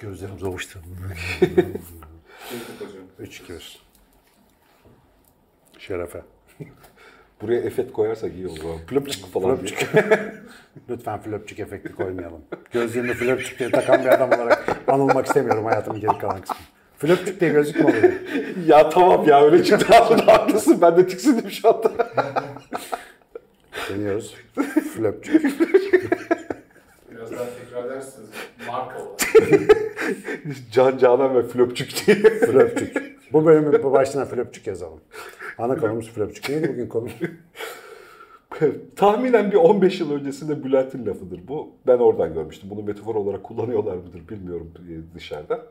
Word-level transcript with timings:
Gözlerim 0.00 0.38
zavuştu. 0.38 0.78
Hocam. 2.78 3.02
3 3.18 3.40
2 3.40 3.52
1. 3.52 3.80
Şerefe. 5.78 6.22
Buraya 7.40 7.60
efekt 7.60 7.92
koyarsak 7.92 8.34
iyi 8.34 8.48
olur. 8.48 8.58
Plöpçük 8.86 9.26
falan. 9.26 9.56
Flöpçük. 9.56 9.88
Lütfen 10.90 11.22
flöpçük 11.22 11.58
efekti 11.58 11.92
koymayalım. 11.92 12.40
Gözlüğümü 12.72 13.14
flöpçük 13.14 13.58
diye 13.58 13.70
takan 13.70 14.00
bir 14.04 14.08
adam 14.08 14.28
olarak 14.28 14.76
anılmak 14.88 15.26
istemiyorum 15.26 15.64
hayatımın 15.64 16.00
geri 16.00 16.18
kalan 16.18 16.40
kısmı. 16.40 16.56
Flöpçük 16.98 17.40
diye 17.40 17.50
gözlük 17.50 17.76
mü 17.76 17.84
oluyor? 17.84 18.12
ya 18.66 18.88
tamam 18.90 19.28
ya 19.28 19.44
öyle 19.44 19.64
çıktı 19.64 19.94
aslında 20.00 20.26
haklısın. 20.32 20.78
Ben 20.82 20.96
de 20.96 21.06
tiksindim 21.06 21.50
şu 21.50 21.68
anda. 21.68 21.92
Deniyoruz. 23.90 24.34
Flöpçük. 24.94 25.44
Biraz 27.10 27.32
daha 27.32 27.44
tekrar 27.60 27.84
edersiniz. 27.84 28.28
Marka 28.66 28.98
olarak. 28.98 29.27
Can 30.72 30.98
Canan 30.98 31.34
ve 31.34 31.42
Flöpçük 31.42 32.06
diye. 32.06 32.16
Flöpçük. 32.16 33.18
Bu 33.32 33.44
bölümün 33.44 33.82
bu 33.82 33.92
başlığına 33.92 34.24
flöpçük 34.24 34.66
yazalım. 34.66 35.00
Ana 35.58 35.76
konumuz 35.76 36.10
flöpçük. 36.10 36.48
Neydi 36.48 36.68
bugün 36.68 36.88
konu? 36.88 37.08
Tahminen 38.96 39.50
bir 39.50 39.56
15 39.56 40.00
yıl 40.00 40.12
öncesinde 40.12 40.64
Bülent'in 40.64 41.06
lafıdır 41.06 41.48
bu. 41.48 41.70
Ben 41.86 41.98
oradan 41.98 42.34
görmüştüm. 42.34 42.70
Bunu 42.70 42.82
metafor 42.82 43.14
olarak 43.14 43.44
kullanıyorlar 43.44 43.96
mıdır 43.96 44.28
bilmiyorum 44.28 44.72
e, 44.78 45.14
dışarıda. 45.14 45.66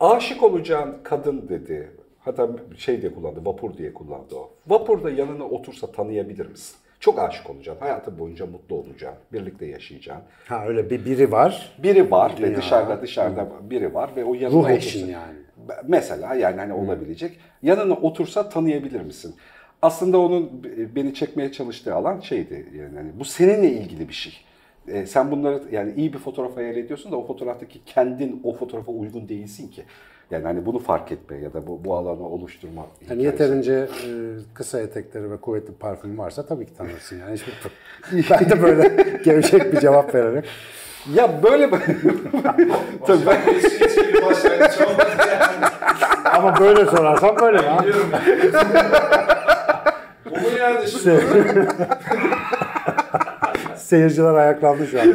Aşık 0.00 0.42
olacağın 0.42 0.96
kadın 1.02 1.48
dedi. 1.48 1.90
Hatta 2.20 2.48
şey 2.76 3.02
diye 3.02 3.14
kullandı, 3.14 3.40
vapur 3.44 3.76
diye 3.76 3.94
kullandı 3.94 4.34
o. 4.34 4.50
Vapurda 4.66 5.10
yanına 5.10 5.44
otursa 5.44 5.92
tanıyabilir 5.92 6.46
misin? 6.46 6.76
Çok 7.00 7.18
aşık 7.18 7.50
olacaksın. 7.50 7.80
Hayatın 7.80 8.18
boyunca 8.18 8.46
mutlu 8.46 8.76
olacaksın. 8.76 9.22
Birlikte 9.32 9.66
yaşayacaksın. 9.66 10.24
Ha 10.48 10.66
öyle 10.66 10.90
bir 10.90 11.04
biri 11.04 11.32
var. 11.32 11.72
Biri 11.82 12.10
var 12.10 12.32
ve 12.40 12.46
Dünya. 12.46 12.56
dışarıda 12.56 13.02
dışarıda 13.02 13.48
biri 13.70 13.94
var 13.94 14.10
ve 14.16 14.24
o 14.24 14.34
yanına 14.34 14.62
Ruh 14.62 14.70
eşin 14.70 15.06
yani. 15.08 15.36
Mesela 15.84 16.34
yani 16.34 16.56
hani 16.56 16.72
olabilecek. 16.72 17.38
Yanına 17.62 17.94
otursa 17.94 18.48
tanıyabilir 18.48 19.00
misin? 19.00 19.34
Aslında 19.82 20.18
onun 20.18 20.50
beni 20.96 21.14
çekmeye 21.14 21.52
çalıştığı 21.52 21.94
alan 21.94 22.20
şeydi 22.20 22.66
yani 22.78 22.96
hani 22.96 23.10
bu 23.18 23.24
seninle 23.24 23.70
ilgili 23.70 24.08
bir 24.08 24.14
şey. 24.14 24.32
Ee, 24.88 25.06
sen 25.06 25.30
bunları 25.30 25.62
yani 25.72 25.92
iyi 25.96 26.12
bir 26.12 26.18
fotoğraf 26.18 26.56
hayal 26.56 26.76
ediyorsun 26.76 27.12
da 27.12 27.16
o 27.16 27.26
fotoğraftaki 27.26 27.84
kendin 27.84 28.40
o 28.44 28.52
fotoğrafa 28.52 28.92
uygun 28.92 29.28
değilsin 29.28 29.68
ki. 29.68 29.84
Yani 30.30 30.44
hani 30.44 30.66
bunu 30.66 30.78
fark 30.78 31.12
etme 31.12 31.36
ya 31.38 31.52
da 31.54 31.66
bu, 31.66 31.84
bu 31.84 31.94
alanı 31.94 32.28
oluşturma. 32.28 32.80
Hani 32.82 32.88
hikayesi. 33.04 33.24
yeterince 33.26 33.72
e, 33.72 34.10
kısa 34.54 34.80
etekleri 34.80 35.30
ve 35.30 35.36
kuvvetli 35.36 35.74
parfüm 35.74 36.18
varsa 36.18 36.46
tabii 36.46 36.66
ki 36.66 36.74
tanırsın 36.74 37.18
yani. 37.18 37.34
Hiçbir, 37.34 37.54
ben 38.30 38.50
de 38.50 38.62
böyle 38.62 39.12
gevşek 39.24 39.72
bir 39.72 39.80
cevap 39.80 40.14
vererek. 40.14 40.44
Ya 41.14 41.42
böyle 41.42 41.70
Tabii 43.06 43.26
ben- 43.26 43.40
yani. 45.30 45.66
Ama 46.24 46.60
böyle 46.60 46.86
sorarsan 46.86 47.36
böyle 47.40 47.62
ya. 47.62 47.78
Biliyorum. 47.78 48.10
Yani 50.60 50.88
şimdi? 50.88 51.20
Seyirciler 53.76 54.34
ayaklandı 54.34 54.86
şu 54.86 55.00
an. 55.00 55.06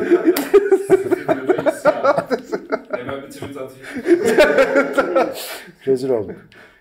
Tweet 3.32 3.58
atayım. 3.58 3.86
Rezil 5.88 6.10
olduk. 6.10 6.36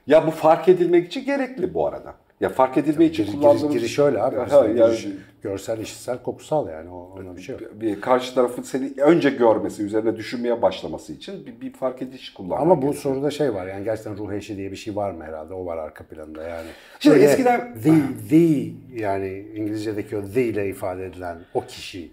ya 0.07 0.27
bu 0.27 0.31
fark 0.31 0.69
edilmek 0.69 1.07
için 1.07 1.25
gerekli 1.25 1.75
bu 1.75 1.87
arada. 1.87 2.15
Ya 2.41 2.49
fark 2.49 2.77
edilme 2.77 3.05
için 3.05 3.25
Giriş, 3.25 3.39
kullandığımız 3.39 3.75
giriş 3.75 3.99
öyle 3.99 4.23
abi. 4.23 4.37
Ha, 4.37 4.67
yani- 4.67 4.75
giriş, 4.75 5.09
görsel, 5.43 5.79
işitsel, 5.79 6.23
kokusal 6.23 6.69
yani. 6.69 6.91
O, 6.91 7.15
ona 7.21 7.37
bir 7.37 7.43
şey 7.43 7.53
yok. 7.59 7.63
bir 7.81 8.01
karşı 8.01 8.35
tarafın 8.35 8.63
seni 8.63 8.93
önce 9.01 9.31
görmesi, 9.31 9.83
üzerine 9.83 10.17
düşünmeye 10.17 10.63
başlaması 10.63 11.13
için 11.13 11.47
bir, 11.47 11.61
bir 11.61 11.73
fark 11.73 12.03
ediş 12.03 12.33
kullanmak. 12.35 12.61
Ama 12.61 12.77
bu 12.77 12.81
gerekiyor. 12.81 13.03
soruda 13.03 13.31
şey 13.31 13.55
var 13.55 13.67
yani 13.67 13.85
gerçekten 13.85 14.17
ruh 14.19 14.33
eşi 14.33 14.57
diye 14.57 14.71
bir 14.71 14.77
şey 14.77 14.97
var 14.97 15.11
mı 15.11 15.25
herhalde? 15.25 15.55
O 15.55 15.67
var 15.67 15.79
arka 15.79 16.05
planda 16.05 16.43
yani. 16.43 16.69
Şimdi 17.01 17.17
Böyle 17.17 17.27
eskiden- 17.27 17.75
the, 17.83 17.93
the 18.31 18.71
yani 19.03 19.47
İngilizce'deki 19.55 20.17
o 20.17 20.23
the 20.35 20.45
ile 20.45 20.69
ifade 20.69 21.07
edilen 21.07 21.39
o 21.55 21.61
kişi 21.67 22.13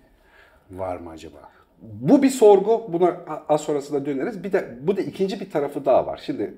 var 0.72 0.98
mı 0.98 1.10
acaba? 1.10 1.50
Bu 1.82 2.24
bir 2.24 2.30
sorgu. 2.30 2.86
Buna 2.88 3.18
az 3.50 3.62
sonrasında 3.62 4.06
döneriz. 4.06 4.44
Bir 4.44 4.52
de 4.52 4.78
bu 4.82 4.98
da 4.98 5.02
ikinci 5.02 5.40
bir 5.40 5.52
tarafı 5.52 5.86
daha 5.86 6.06
var. 6.06 6.22
Şimdi 6.26 6.54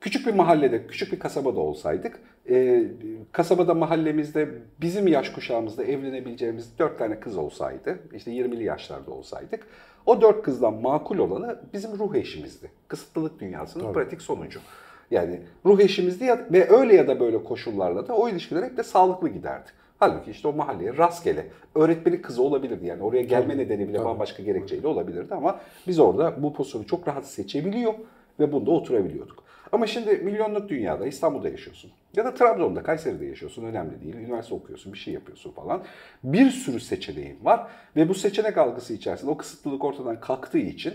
küçük 0.00 0.26
bir 0.26 0.34
mahallede, 0.34 0.86
küçük 0.86 1.12
bir 1.12 1.18
kasabada 1.18 1.60
olsaydık, 1.60 2.20
e, 2.50 2.84
kasabada 3.32 3.74
mahallemizde 3.74 4.48
bizim 4.80 5.06
yaş 5.06 5.30
kuşağımızda 5.30 5.84
evlenebileceğimiz 5.84 6.78
dört 6.78 6.98
tane 6.98 7.20
kız 7.20 7.36
olsaydı, 7.36 7.98
işte 8.14 8.30
20'li 8.30 8.64
yaşlarda 8.64 9.10
olsaydık, 9.10 9.66
o 10.06 10.20
dört 10.20 10.42
kızdan 10.42 10.74
makul 10.74 11.18
olanı 11.18 11.60
bizim 11.72 11.98
ruh 11.98 12.14
eşimizdi. 12.14 12.70
Kısıtlılık 12.88 13.40
dünyasının 13.40 13.92
pratik 13.92 14.22
sonucu. 14.22 14.60
Yani 15.10 15.40
ruh 15.66 15.80
eşimizdi 15.80 16.24
ya, 16.24 16.46
ve 16.52 16.70
öyle 16.70 16.94
ya 16.94 17.08
da 17.08 17.20
böyle 17.20 17.44
koşullarla 17.44 18.08
da 18.08 18.16
o 18.16 18.28
ilişkiler 18.28 18.62
hep 18.62 18.76
de 18.76 18.82
sağlıklı 18.82 19.28
giderdi. 19.28 19.70
Halbuki 19.98 20.30
işte 20.30 20.48
o 20.48 20.52
mahalleye 20.52 20.96
rastgele 20.96 21.46
öğretmeni 21.74 22.22
kızı 22.22 22.42
olabilirdi 22.42 22.86
yani 22.86 23.02
oraya 23.02 23.22
gelme 23.22 23.58
nedeni 23.58 23.88
bile 23.88 24.04
bambaşka 24.04 24.42
gerekçeyle 24.42 24.86
olabilirdi 24.86 25.34
ama 25.34 25.60
biz 25.86 25.98
orada 25.98 26.42
bu 26.42 26.52
pozisyonu 26.52 26.86
çok 26.86 27.08
rahat 27.08 27.26
seçebiliyor 27.26 27.94
ve 28.40 28.52
bunda 28.52 28.70
oturabiliyorduk. 28.70 29.44
Ama 29.72 29.86
şimdi 29.86 30.16
milyonluk 30.16 30.68
dünyada 30.68 31.06
İstanbul'da 31.06 31.48
yaşıyorsun 31.48 31.90
ya 32.16 32.24
da 32.24 32.34
Trabzon'da, 32.34 32.82
Kayseri'de 32.82 33.26
yaşıyorsun 33.26 33.64
önemli 33.64 34.00
değil. 34.00 34.14
Üniversite 34.14 34.54
okuyorsun, 34.54 34.92
bir 34.92 34.98
şey 34.98 35.14
yapıyorsun 35.14 35.52
falan. 35.52 35.82
Bir 36.24 36.50
sürü 36.50 36.80
seçeneğin 36.80 37.44
var 37.44 37.66
ve 37.96 38.08
bu 38.08 38.14
seçenek 38.14 38.58
algısı 38.58 38.94
içerisinde 38.94 39.30
o 39.30 39.36
kısıtlılık 39.36 39.84
ortadan 39.84 40.20
kalktığı 40.20 40.58
için 40.58 40.94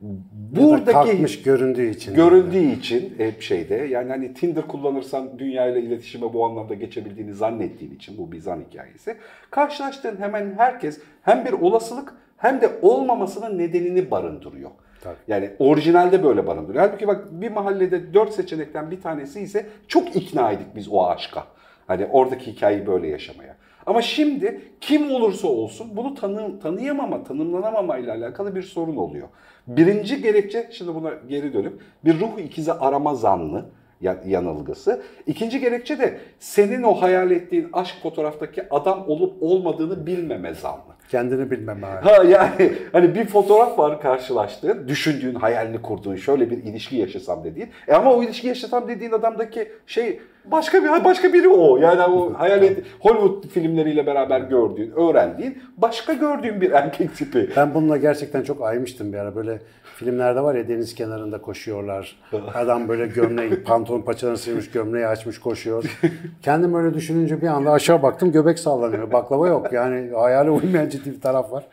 Buradaki 0.00 0.92
kalkmış 0.92 1.42
göründüğü 1.42 1.90
için. 1.90 2.14
görüldüğü 2.14 2.72
için 2.72 3.14
hep 3.18 3.42
şeyde 3.42 3.74
yani 3.74 4.08
hani 4.08 4.34
Tinder 4.34 4.66
kullanırsan 4.66 5.38
dünyayla 5.38 5.80
iletişime 5.80 6.32
bu 6.32 6.44
anlamda 6.44 6.74
geçebildiğini 6.74 7.34
zannettiğin 7.34 7.94
için 7.94 8.18
bu 8.18 8.32
bir 8.32 8.40
zan 8.40 8.64
hikayesi. 8.70 9.16
Karşılaştığın 9.50 10.16
hemen 10.16 10.54
herkes 10.56 11.00
hem 11.22 11.44
bir 11.44 11.52
olasılık 11.52 12.14
hem 12.36 12.60
de 12.60 12.70
olmamasının 12.82 13.58
nedenini 13.58 14.10
barındırıyor. 14.10 14.70
Tabii. 15.02 15.16
Yani 15.28 15.50
orijinalde 15.58 16.24
böyle 16.24 16.46
barındırıyor. 16.46 16.84
Halbuki 16.84 17.06
bak 17.06 17.24
bir 17.30 17.50
mahallede 17.50 18.14
dört 18.14 18.32
seçenekten 18.32 18.90
bir 18.90 19.00
tanesi 19.00 19.40
ise 19.40 19.66
çok 19.88 20.16
ikna 20.16 20.52
edik 20.52 20.76
biz 20.76 20.88
o 20.88 21.06
aşka. 21.06 21.44
Hani 21.86 22.06
oradaki 22.06 22.52
hikayeyi 22.52 22.86
böyle 22.86 23.08
yaşamaya. 23.08 23.55
Ama 23.86 24.02
şimdi 24.02 24.60
kim 24.80 25.10
olursa 25.10 25.48
olsun 25.48 25.86
bunu 25.96 26.14
tanı, 26.14 26.60
tanıyamama, 26.60 27.24
tanımlanamama 27.24 27.98
ile 27.98 28.12
alakalı 28.12 28.54
bir 28.54 28.62
sorun 28.62 28.96
oluyor. 28.96 29.28
Birinci 29.66 30.22
gerekçe, 30.22 30.68
şimdi 30.72 30.94
buna 30.94 31.10
geri 31.28 31.52
dönüp 31.52 31.80
bir 32.04 32.20
ruh 32.20 32.38
ikizi 32.38 32.72
arama 32.72 33.14
zanlı 33.14 33.64
ya- 34.00 34.22
yanılgısı. 34.26 35.02
İkinci 35.26 35.60
gerekçe 35.60 35.98
de 35.98 36.18
senin 36.38 36.82
o 36.82 36.94
hayal 36.94 37.30
ettiğin 37.30 37.68
aşk 37.72 38.02
fotoğraftaki 38.02 38.62
adam 38.74 39.04
olup 39.08 39.42
olmadığını 39.42 40.06
bilmeme 40.06 40.54
zanlı. 40.54 40.95
Kendini 41.10 41.50
bilmem 41.50 41.84
abi. 41.84 42.08
Ha 42.08 42.24
yani 42.24 42.72
hani 42.92 43.14
bir 43.14 43.26
fotoğraf 43.26 43.78
var 43.78 44.00
karşılaştığın, 44.00 44.88
düşündüğün, 44.88 45.34
hayalini 45.34 45.82
kurduğun, 45.82 46.16
şöyle 46.16 46.50
bir 46.50 46.56
ilişki 46.56 46.96
yaşasam 46.96 47.44
dediğin. 47.44 47.68
E 47.88 47.94
ama 47.94 48.14
o 48.14 48.22
ilişki 48.22 48.48
yaşasam 48.48 48.88
dediğin 48.88 49.12
adamdaki 49.12 49.68
şey 49.86 50.20
başka 50.44 50.84
bir 50.84 51.04
başka 51.04 51.32
biri 51.32 51.48
o. 51.48 51.76
Yani 51.76 52.02
o 52.02 52.34
hayal 52.34 52.62
et, 52.62 52.78
Hollywood 53.00 53.48
filmleriyle 53.48 54.06
beraber 54.06 54.40
gördüğün, 54.40 54.90
öğrendiğin, 54.90 55.62
başka 55.76 56.12
gördüğün 56.12 56.60
bir 56.60 56.70
erkek 56.70 57.16
tipi. 57.16 57.50
Ben 57.56 57.74
bununla 57.74 57.96
gerçekten 57.96 58.42
çok 58.42 58.62
aymıştım 58.62 59.12
bir 59.12 59.18
ara. 59.18 59.36
Böyle 59.36 59.58
filmlerde 59.96 60.40
var 60.40 60.54
ya 60.54 60.68
deniz 60.68 60.94
kenarında 60.94 61.40
koşuyorlar. 61.40 62.16
Adam 62.54 62.88
böyle 62.88 63.06
gömleği, 63.06 63.62
pantolon 63.62 64.02
paçalarını 64.02 64.38
sıyırmış, 64.38 64.70
gömleği 64.70 65.06
açmış 65.06 65.38
koşuyor. 65.38 65.98
Kendim 66.42 66.74
öyle 66.74 66.94
düşününce 66.94 67.42
bir 67.42 67.46
anda 67.46 67.70
aşağı 67.70 68.02
baktım 68.02 68.32
göbek 68.32 68.58
sallanıyor. 68.58 69.12
Baklava 69.12 69.48
yok. 69.48 69.72
Yani 69.72 70.10
hayale 70.14 70.50
uymayan 70.50 70.88
ciddi 70.96 71.12
bir 71.12 71.20
taraf 71.20 71.52
var. 71.52 71.64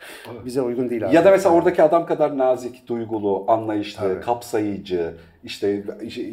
Bize 0.44 0.62
uygun 0.62 0.90
değil 0.90 1.06
abi. 1.06 1.14
Ya 1.16 1.24
da 1.24 1.30
mesela 1.30 1.54
oradaki 1.54 1.82
adam 1.82 2.06
kadar 2.06 2.38
nazik, 2.38 2.88
duygulu, 2.88 3.44
anlayışlı, 3.48 4.00
Tabii. 4.00 4.20
kapsayıcı, 4.20 5.14
işte 5.44 5.82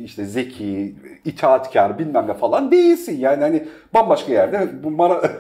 işte 0.05 0.25
zeki, 0.25 0.95
itaatkar 1.25 1.99
bilmem 1.99 2.27
ne 2.27 2.33
falan 2.33 2.71
değilsin. 2.71 3.19
Yani 3.19 3.41
hani 3.41 3.67
bambaşka 3.93 4.31
yerde 4.33 4.83
bu 4.83 4.91
mara 4.91 5.21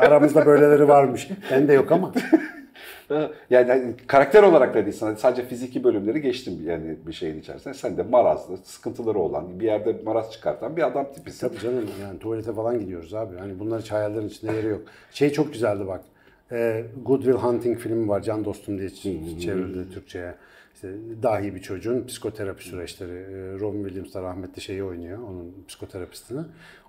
Aramızda 0.00 0.46
böyleleri 0.46 0.88
varmış. 0.88 1.28
Ben 1.50 1.68
de 1.68 1.72
yok 1.72 1.92
ama. 1.92 2.12
yani 3.50 3.68
hani 3.68 3.94
karakter 4.06 4.42
olarak 4.42 4.74
da 4.74 4.84
değilsin. 4.84 5.06
Hani 5.06 5.18
sadece 5.18 5.46
fiziki 5.46 5.84
bölümleri 5.84 6.20
geçtim 6.20 6.54
yani 6.66 6.96
bir 7.06 7.12
şeyin 7.12 7.40
içerisinde. 7.40 7.74
Sen 7.74 7.96
de 7.96 8.02
marazlı, 8.02 8.56
sıkıntıları 8.64 9.18
olan, 9.18 9.60
bir 9.60 9.64
yerde 9.64 9.96
maraz 10.04 10.32
çıkartan 10.32 10.76
bir 10.76 10.86
adam 10.86 11.06
tipisin. 11.12 11.48
Tabii 11.48 11.58
canım 11.60 11.84
yani 12.02 12.18
tuvalete 12.18 12.52
falan 12.52 12.80
gidiyoruz 12.80 13.14
abi. 13.14 13.38
Hani 13.38 13.58
bunlar 13.58 13.80
hiç 13.80 13.92
hayallerin 13.92 14.28
içinde 14.28 14.52
yeri 14.52 14.66
yok. 14.66 14.82
Şey 15.10 15.32
çok 15.32 15.52
güzeldi 15.52 15.86
bak. 15.86 16.00
Ee, 16.52 16.84
Good 17.04 17.22
Will 17.22 17.38
Hunting 17.38 17.78
filmi 17.78 18.08
var. 18.08 18.22
Can 18.22 18.44
Dostum 18.44 18.78
diye 18.78 18.90
çevrildi 18.90 19.90
Türkçe'ye. 19.94 20.34
İşte 20.74 20.88
dahi 21.22 21.54
bir 21.54 21.62
çocuğun 21.62 22.06
psikoterapi 22.06 22.64
süreçleri. 22.64 23.12
Ee, 23.12 23.60
Robin 23.60 23.84
Williams 23.84 24.14
da 24.14 24.22
rahmetli 24.22 24.62
şeyi 24.62 24.84
oynuyor. 24.84 25.18
Onun 25.18 25.54
psikoterapistini. 25.68 26.40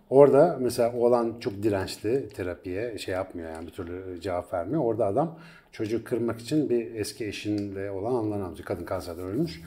Orada 0.10 0.58
mesela 0.62 0.94
oğlan 0.94 1.34
çok 1.40 1.64
dirençli 1.64 2.30
terapiye 2.30 2.98
şey 2.98 3.14
yapmıyor 3.14 3.50
yani 3.52 3.68
bir 3.68 3.72
türlü 3.72 4.22
cevap 4.22 4.54
vermiyor. 4.54 4.82
Orada 4.84 5.06
adam 5.06 5.40
çocuğu 5.72 6.04
kırmak 6.04 6.40
için 6.40 6.70
bir 6.70 6.96
eski 6.96 7.26
eşinle 7.26 7.92
olan 7.92 8.16
anılarını 8.16 8.44
anlatıyor. 8.46 8.66
Kadın 8.66 8.86
kanserden 8.86 9.26
ölmüş. 9.26 9.62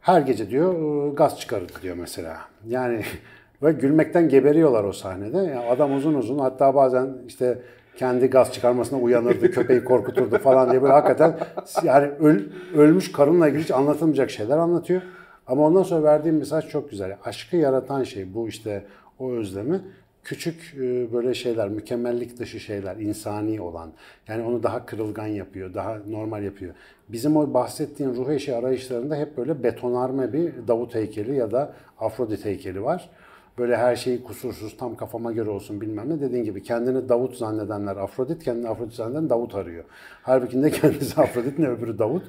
Her 0.00 0.20
gece 0.20 0.50
diyor 0.50 0.74
"Iı, 1.08 1.14
gaz 1.14 1.40
çıkarır 1.40 1.70
diyor 1.82 1.96
mesela. 1.96 2.40
Yani 2.68 3.04
ve 3.62 3.72
gülmekten 3.72 4.28
geberiyorlar 4.28 4.84
o 4.84 4.92
sahnede. 4.92 5.36
Yani 5.36 5.58
adam 5.58 5.94
uzun 5.96 6.14
uzun 6.14 6.38
hatta 6.38 6.74
bazen 6.74 7.16
işte 7.28 7.58
kendi 7.96 8.26
gaz 8.26 8.52
çıkarmasına 8.52 8.98
uyanırdı, 8.98 9.50
köpeği 9.50 9.84
korkuturdu 9.84 10.38
falan 10.38 10.70
diye 10.70 10.82
böyle 10.82 10.92
hakikaten 10.92 11.36
yani 11.82 12.06
öl- 12.06 12.48
ölmüş 12.76 13.12
karınla 13.12 13.48
ilgili 13.48 13.62
hiç 13.62 13.70
anlatılmayacak 13.70 14.30
şeyler 14.30 14.56
anlatıyor. 14.58 15.02
Ama 15.46 15.62
ondan 15.62 15.82
sonra 15.82 16.02
verdiğim 16.02 16.36
mesaj 16.36 16.68
çok 16.68 16.90
güzel. 16.90 17.16
Aşkı 17.24 17.56
yaratan 17.56 18.02
şey 18.02 18.34
bu 18.34 18.48
işte 18.48 18.84
o 19.18 19.32
özlemi 19.32 19.80
küçük 20.24 20.74
e, 20.76 21.12
böyle 21.12 21.34
şeyler, 21.34 21.68
mükemmellik 21.68 22.38
dışı 22.38 22.60
şeyler, 22.60 22.96
insani 22.96 23.60
olan. 23.60 23.90
Yani 24.28 24.42
onu 24.42 24.62
daha 24.62 24.86
kırılgan 24.86 25.26
yapıyor, 25.26 25.74
daha 25.74 25.98
normal 26.08 26.42
yapıyor. 26.42 26.74
Bizim 27.08 27.36
o 27.36 27.54
bahsettiğin 27.54 28.14
ruh 28.14 28.30
eşi 28.30 28.56
arayışlarında 28.56 29.16
hep 29.16 29.36
böyle 29.36 29.62
betonarme 29.62 30.32
bir 30.32 30.52
Davut 30.68 30.94
heykeli 30.94 31.34
ya 31.34 31.50
da 31.50 31.72
Afrodit 31.98 32.44
heykeli 32.44 32.82
var. 32.82 33.10
Böyle 33.58 33.76
her 33.76 33.96
şeyi 33.96 34.22
kusursuz, 34.22 34.76
tam 34.76 34.96
kafama 34.96 35.32
göre 35.32 35.50
olsun 35.50 35.80
bilmem 35.80 36.08
ne. 36.10 36.20
Dediğin 36.20 36.44
gibi 36.44 36.62
kendini 36.62 37.08
Davut 37.08 37.36
zannedenler 37.36 37.96
Afrodit, 37.96 38.44
kendini 38.44 38.68
Afrodit 38.68 38.94
zanneden 38.94 39.30
Davut 39.30 39.54
arıyor. 39.54 39.84
Halbuki 40.22 40.62
ne 40.62 40.70
kendisi 40.70 41.20
Afrodit 41.20 41.58
ne 41.58 41.68
öbürü 41.68 41.98
Davut. 41.98 42.22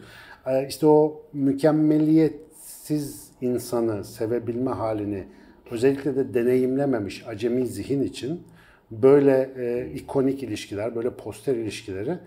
Ee, 0.47 0.67
İşte 0.67 0.85
o 0.87 1.21
mükemmeliyetsiz 1.33 3.31
insanı 3.41 4.03
sevebilme 4.03 4.71
halini 4.71 5.23
özellikle 5.71 6.15
de 6.15 6.33
deneyimlememiş 6.33 7.27
acemi 7.27 7.67
zihin 7.67 8.03
için 8.03 8.43
böyle 8.91 9.49
e, 9.57 9.91
ikonik 9.93 10.43
ilişkiler, 10.43 10.95
böyle 10.95 11.09
poster 11.09 11.55
ilişkileri 11.55 12.17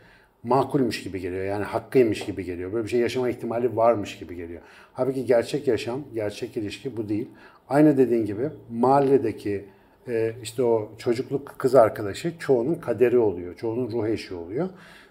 makulmüş 0.47 1.03
gibi 1.03 1.21
geliyor. 1.21 1.45
Yani 1.45 1.65
hakkıymış 1.65 2.25
gibi 2.25 2.45
geliyor. 2.45 2.73
Böyle 2.73 2.85
bir 2.85 2.91
şey 2.91 3.01
yaşama 3.01 3.29
ihtimali 3.29 3.77
varmış 3.77 4.19
gibi 4.19 4.37
geliyor. 4.37 4.63
Halbuki 4.93 5.25
gerçek 5.25 5.69
yaşam, 5.69 6.05
gerçek 6.15 6.57
ilişki 6.57 6.97
bu 6.97 7.09
değil. 7.09 7.29
Aynı 7.69 7.99
dediğin 7.99 8.27
gibi 8.27 8.51
mahalledeki 8.71 9.65
e, 10.09 10.33
işte 10.43 10.63
o 10.63 10.93
çocukluk 10.99 11.55
kız 11.59 11.75
arkadaşı 11.75 12.39
çoğunun 12.39 12.75
kaderi 12.75 13.19
oluyor. 13.19 13.55
Çoğunun 13.57 13.93
ruh 13.93 14.07
eşi 14.07 14.35
oluyor. 14.35 14.69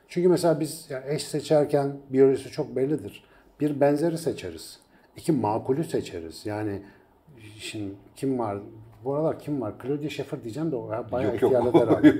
Çünkü 0.07 0.29
mesela 0.29 0.59
biz 0.59 0.87
ya 0.89 1.03
eş 1.07 1.23
seçerken 1.23 1.97
biyolojisi 2.09 2.51
çok 2.51 2.75
bellidir. 2.75 3.23
Bir 3.59 3.79
benzeri 3.79 4.17
seçeriz. 4.17 4.79
İki 5.17 5.31
makulü 5.31 5.83
seçeriz. 5.83 6.45
Yani 6.45 6.81
şimdi 7.59 7.93
kim 8.15 8.39
var? 8.39 8.57
Bu 9.05 9.13
aralar 9.15 9.39
kim 9.39 9.61
var? 9.61 9.73
Claudia 9.83 10.09
Schiffer 10.09 10.43
diyeceğim 10.43 10.71
de 10.71 10.75
o 10.75 10.91
ya 10.93 11.11
bayağı 11.11 11.31
Yok, 11.33 11.41
yok. 11.41 11.51
ihtiyarladı 11.51 11.77
herhalde. 11.89 12.13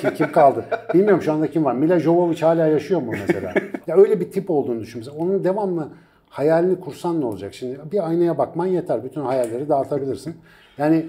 kim, 0.00 0.14
kim 0.14 0.32
kaldı? 0.32 0.64
Bilmiyorum 0.94 1.22
şu 1.22 1.32
anda 1.32 1.50
kim 1.50 1.64
var. 1.64 1.74
Mila 1.74 1.98
Jovovich 1.98 2.42
hala 2.42 2.66
yaşıyor 2.66 3.00
mu 3.02 3.12
mesela? 3.26 3.52
ya 3.86 3.96
öyle 3.96 4.20
bir 4.20 4.30
tip 4.30 4.50
olduğunu 4.50 4.80
düşün. 4.80 4.98
Mesela 4.98 5.16
onun 5.16 5.44
devamlı 5.44 5.88
hayalini 6.28 6.80
kursan 6.80 7.20
ne 7.20 7.24
olacak? 7.24 7.54
Şimdi 7.54 7.78
bir 7.92 8.08
aynaya 8.08 8.38
bakman 8.38 8.66
yeter. 8.66 9.04
Bütün 9.04 9.20
hayalleri 9.20 9.68
dağıtabilirsin. 9.68 10.36
Yani 10.78 11.06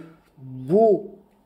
bu 0.71 1.03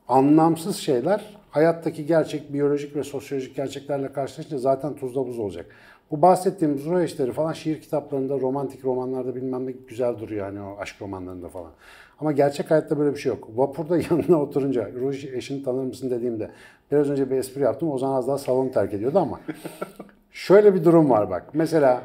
anlamsız 0.08 0.76
şeyler 0.76 1.35
hayattaki 1.56 2.06
gerçek 2.06 2.52
biyolojik 2.52 2.96
ve 2.96 3.04
sosyolojik 3.04 3.56
gerçeklerle 3.56 4.12
karşılaşınca 4.12 4.58
zaten 4.58 4.94
tuzla 4.94 5.26
buz 5.26 5.38
olacak. 5.38 5.66
Bu 6.10 6.22
bahsettiğimiz 6.22 6.84
ruh 6.84 7.00
eşleri 7.00 7.32
falan 7.32 7.52
şiir 7.52 7.80
kitaplarında, 7.80 8.40
romantik 8.40 8.84
romanlarda 8.84 9.34
bilmem 9.34 9.66
ne 9.66 9.70
güzel 9.72 10.18
duruyor 10.18 10.46
yani 10.46 10.60
o 10.60 10.80
aşk 10.80 11.02
romanlarında 11.02 11.48
falan. 11.48 11.70
Ama 12.20 12.32
gerçek 12.32 12.70
hayatta 12.70 12.98
böyle 12.98 13.14
bir 13.14 13.20
şey 13.20 13.30
yok. 13.30 13.48
Vapurda 13.54 13.96
yanına 14.10 14.42
oturunca 14.42 14.90
ruh 14.92 15.14
eşini 15.14 15.62
tanır 15.62 15.84
mısın 15.84 16.10
dediğimde 16.10 16.50
biraz 16.92 17.10
önce 17.10 17.30
bir 17.30 17.36
espri 17.36 17.62
yaptım. 17.62 17.90
Ozan 17.90 18.12
az 18.12 18.28
daha 18.28 18.38
salonu 18.38 18.70
terk 18.70 18.94
ediyordu 18.94 19.18
ama 19.18 19.40
şöyle 20.32 20.74
bir 20.74 20.84
durum 20.84 21.10
var 21.10 21.30
bak. 21.30 21.50
Mesela 21.52 22.02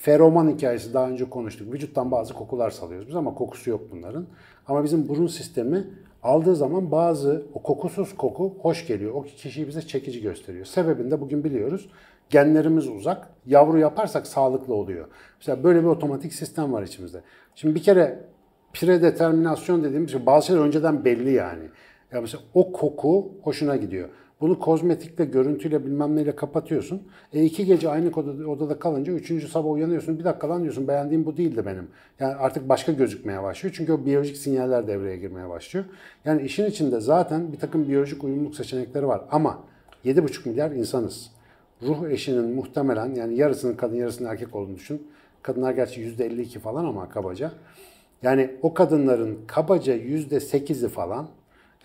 Feroman 0.00 0.48
hikayesi 0.50 0.94
daha 0.94 1.08
önce 1.08 1.30
konuştuk. 1.30 1.72
Vücuttan 1.72 2.10
bazı 2.10 2.34
kokular 2.34 2.70
salıyoruz 2.70 3.08
biz 3.08 3.16
ama 3.16 3.34
kokusu 3.34 3.70
yok 3.70 3.80
bunların. 3.92 4.26
Ama 4.68 4.84
bizim 4.84 5.08
burun 5.08 5.26
sistemi 5.26 5.84
aldığı 6.22 6.56
zaman 6.56 6.90
bazı 6.90 7.46
o 7.54 7.62
kokusuz 7.62 8.16
koku 8.16 8.54
hoş 8.62 8.86
geliyor. 8.86 9.14
O 9.14 9.22
kişiyi 9.22 9.68
bize 9.68 9.82
çekici 9.82 10.22
gösteriyor. 10.22 10.64
Sebebini 10.64 11.10
de 11.10 11.20
bugün 11.20 11.44
biliyoruz. 11.44 11.88
Genlerimiz 12.30 12.88
uzak. 12.88 13.28
Yavru 13.46 13.78
yaparsak 13.78 14.26
sağlıklı 14.26 14.74
oluyor. 14.74 15.06
Mesela 15.38 15.64
böyle 15.64 15.82
bir 15.82 15.86
otomatik 15.86 16.32
sistem 16.32 16.72
var 16.72 16.82
içimizde. 16.82 17.20
Şimdi 17.54 17.74
bir 17.74 17.82
kere 17.82 18.24
predeterminasyon 18.72 19.84
dediğimiz 19.84 20.12
şey 20.12 20.26
bazı 20.26 20.46
şeyler 20.46 20.60
önceden 20.60 21.04
belli 21.04 21.32
yani. 21.32 21.64
Ya 22.12 22.20
mesela 22.20 22.42
o 22.54 22.72
koku 22.72 23.32
hoşuna 23.42 23.76
gidiyor. 23.76 24.08
Bunu 24.40 24.58
kozmetikle, 24.58 25.24
görüntüyle 25.24 25.86
bilmem 25.86 26.16
neyle 26.16 26.36
kapatıyorsun. 26.36 27.02
E 27.32 27.44
iki 27.44 27.66
gece 27.66 27.88
aynı 27.88 28.08
odada, 28.08 28.48
odada 28.50 28.78
kalınca 28.78 29.12
üçüncü 29.12 29.48
sabah 29.48 29.70
uyanıyorsun. 29.70 30.18
Bir 30.18 30.24
dakika 30.24 30.48
lan 30.48 30.62
diyorsun 30.62 30.88
beğendiğim 30.88 31.26
bu 31.26 31.36
değildi 31.36 31.66
benim. 31.66 31.88
Yani 32.20 32.34
artık 32.34 32.68
başka 32.68 32.92
gözükmeye 32.92 33.42
başlıyor. 33.42 33.74
Çünkü 33.76 33.92
o 33.92 34.06
biyolojik 34.06 34.36
sinyaller 34.36 34.86
devreye 34.86 35.16
girmeye 35.16 35.48
başlıyor. 35.48 35.86
Yani 36.24 36.42
işin 36.42 36.64
içinde 36.64 37.00
zaten 37.00 37.52
bir 37.52 37.58
takım 37.58 37.88
biyolojik 37.88 38.24
uyumluluk 38.24 38.56
seçenekleri 38.56 39.08
var. 39.08 39.22
Ama 39.30 39.64
7,5 40.04 40.48
milyar 40.48 40.70
insanız. 40.70 41.30
Ruh 41.82 42.08
eşinin 42.08 42.54
muhtemelen 42.54 43.14
yani 43.14 43.36
yarısının 43.36 43.76
kadın 43.76 43.96
yarısının 43.96 44.28
erkek 44.28 44.54
olduğunu 44.54 44.76
düşün. 44.76 45.06
Kadınlar 45.42 45.72
gerçi 45.72 46.00
%52 46.00 46.58
falan 46.58 46.84
ama 46.84 47.08
kabaca. 47.08 47.52
Yani 48.22 48.50
o 48.62 48.74
kadınların 48.74 49.38
kabaca 49.46 49.96
%8'i 49.96 50.88
falan 50.88 51.28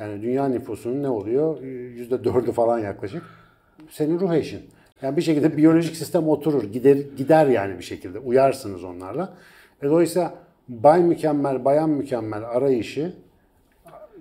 yani 0.02 0.22
dünya 0.22 0.48
nüfusunun 0.48 1.04
ne 1.04 1.10
oluyor? 1.10 1.62
%4'ü 1.62 2.52
falan 2.52 2.80
yaklaşık. 2.80 3.24
Senin 3.90 4.20
ruh 4.20 4.34
eşin. 4.34 4.62
Yani 5.02 5.18
bir 5.18 5.22
şekilde 5.22 5.58
biyolojik 5.58 5.96
sistem 5.96 6.28
oturur. 6.28 6.64
Gider, 6.64 6.98
gider 7.18 7.48
yani 7.48 7.78
bir 7.80 7.84
şekilde. 7.84 8.20
Uyarsınız 8.20 8.84
onlarla. 8.84 9.34
E 9.82 9.88
dolayısıyla 9.88 10.34
bay 10.70 11.04
mükemmel, 11.04 11.66
bayan 11.66 11.90
mükemmel 11.90 12.44
arayışı 12.44 13.14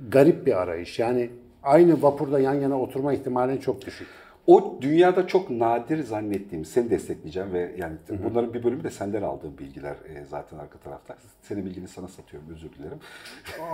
garip 0.08 0.46
bir 0.46 0.60
arayış. 0.60 0.98
Yani 0.98 1.30
aynı 1.62 2.02
vapurda 2.02 2.40
yan 2.40 2.54
yana 2.54 2.80
oturma 2.80 3.12
ihtimali 3.12 3.60
çok 3.60 3.86
düşük. 3.86 4.08
O 4.46 4.78
dünyada 4.80 5.26
çok 5.26 5.50
nadir 5.50 6.02
zannettiğim, 6.02 6.64
seni 6.64 6.90
destekleyeceğim 6.90 7.52
ve 7.52 7.74
yani 7.78 7.96
bunların 8.24 8.54
bir 8.54 8.64
bölümü 8.64 8.84
de 8.84 8.90
senden 8.90 9.22
aldığım 9.22 9.58
bilgiler 9.58 9.92
e, 10.08 10.24
zaten 10.24 10.58
arka 10.58 10.78
tarafta. 10.78 11.16
Senin 11.42 11.66
bilgini 11.66 11.88
sana 11.88 12.08
satıyorum, 12.08 12.48
özür 12.50 12.72
dilerim. 12.72 12.98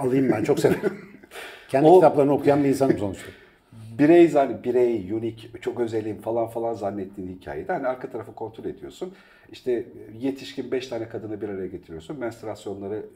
Alayım 0.01 0.31
ben 0.33 0.45
çok 0.45 0.61
severim. 0.61 0.99
Kendi 1.69 1.89
O- 1.89 1.95
kitaplarını 1.95 2.33
okuyan 2.33 2.65
bir 2.65 2.69
insanım 2.69 2.99
sonuçta. 2.99 3.31
Birey 3.99 4.29
zann 4.29 4.65
birey, 4.65 5.13
unik, 5.13 5.63
çok 5.63 5.81
özelim 5.81 6.19
falan 6.19 6.47
falan 6.49 6.75
zannettiğin 6.75 7.29
hikayede 7.29 7.73
hani 7.73 7.87
arka 7.87 8.11
tarafı 8.11 8.35
kontrol 8.35 8.65
ediyorsun. 8.65 9.13
İşte 9.53 9.87
yetişkin 10.21 10.71
5 10.73 10.87
tane 10.87 11.09
kadını 11.09 11.41
bir 11.41 11.49
araya 11.49 11.67
getiriyorsun. 11.67 12.19
Menstruasyonları 12.19 13.07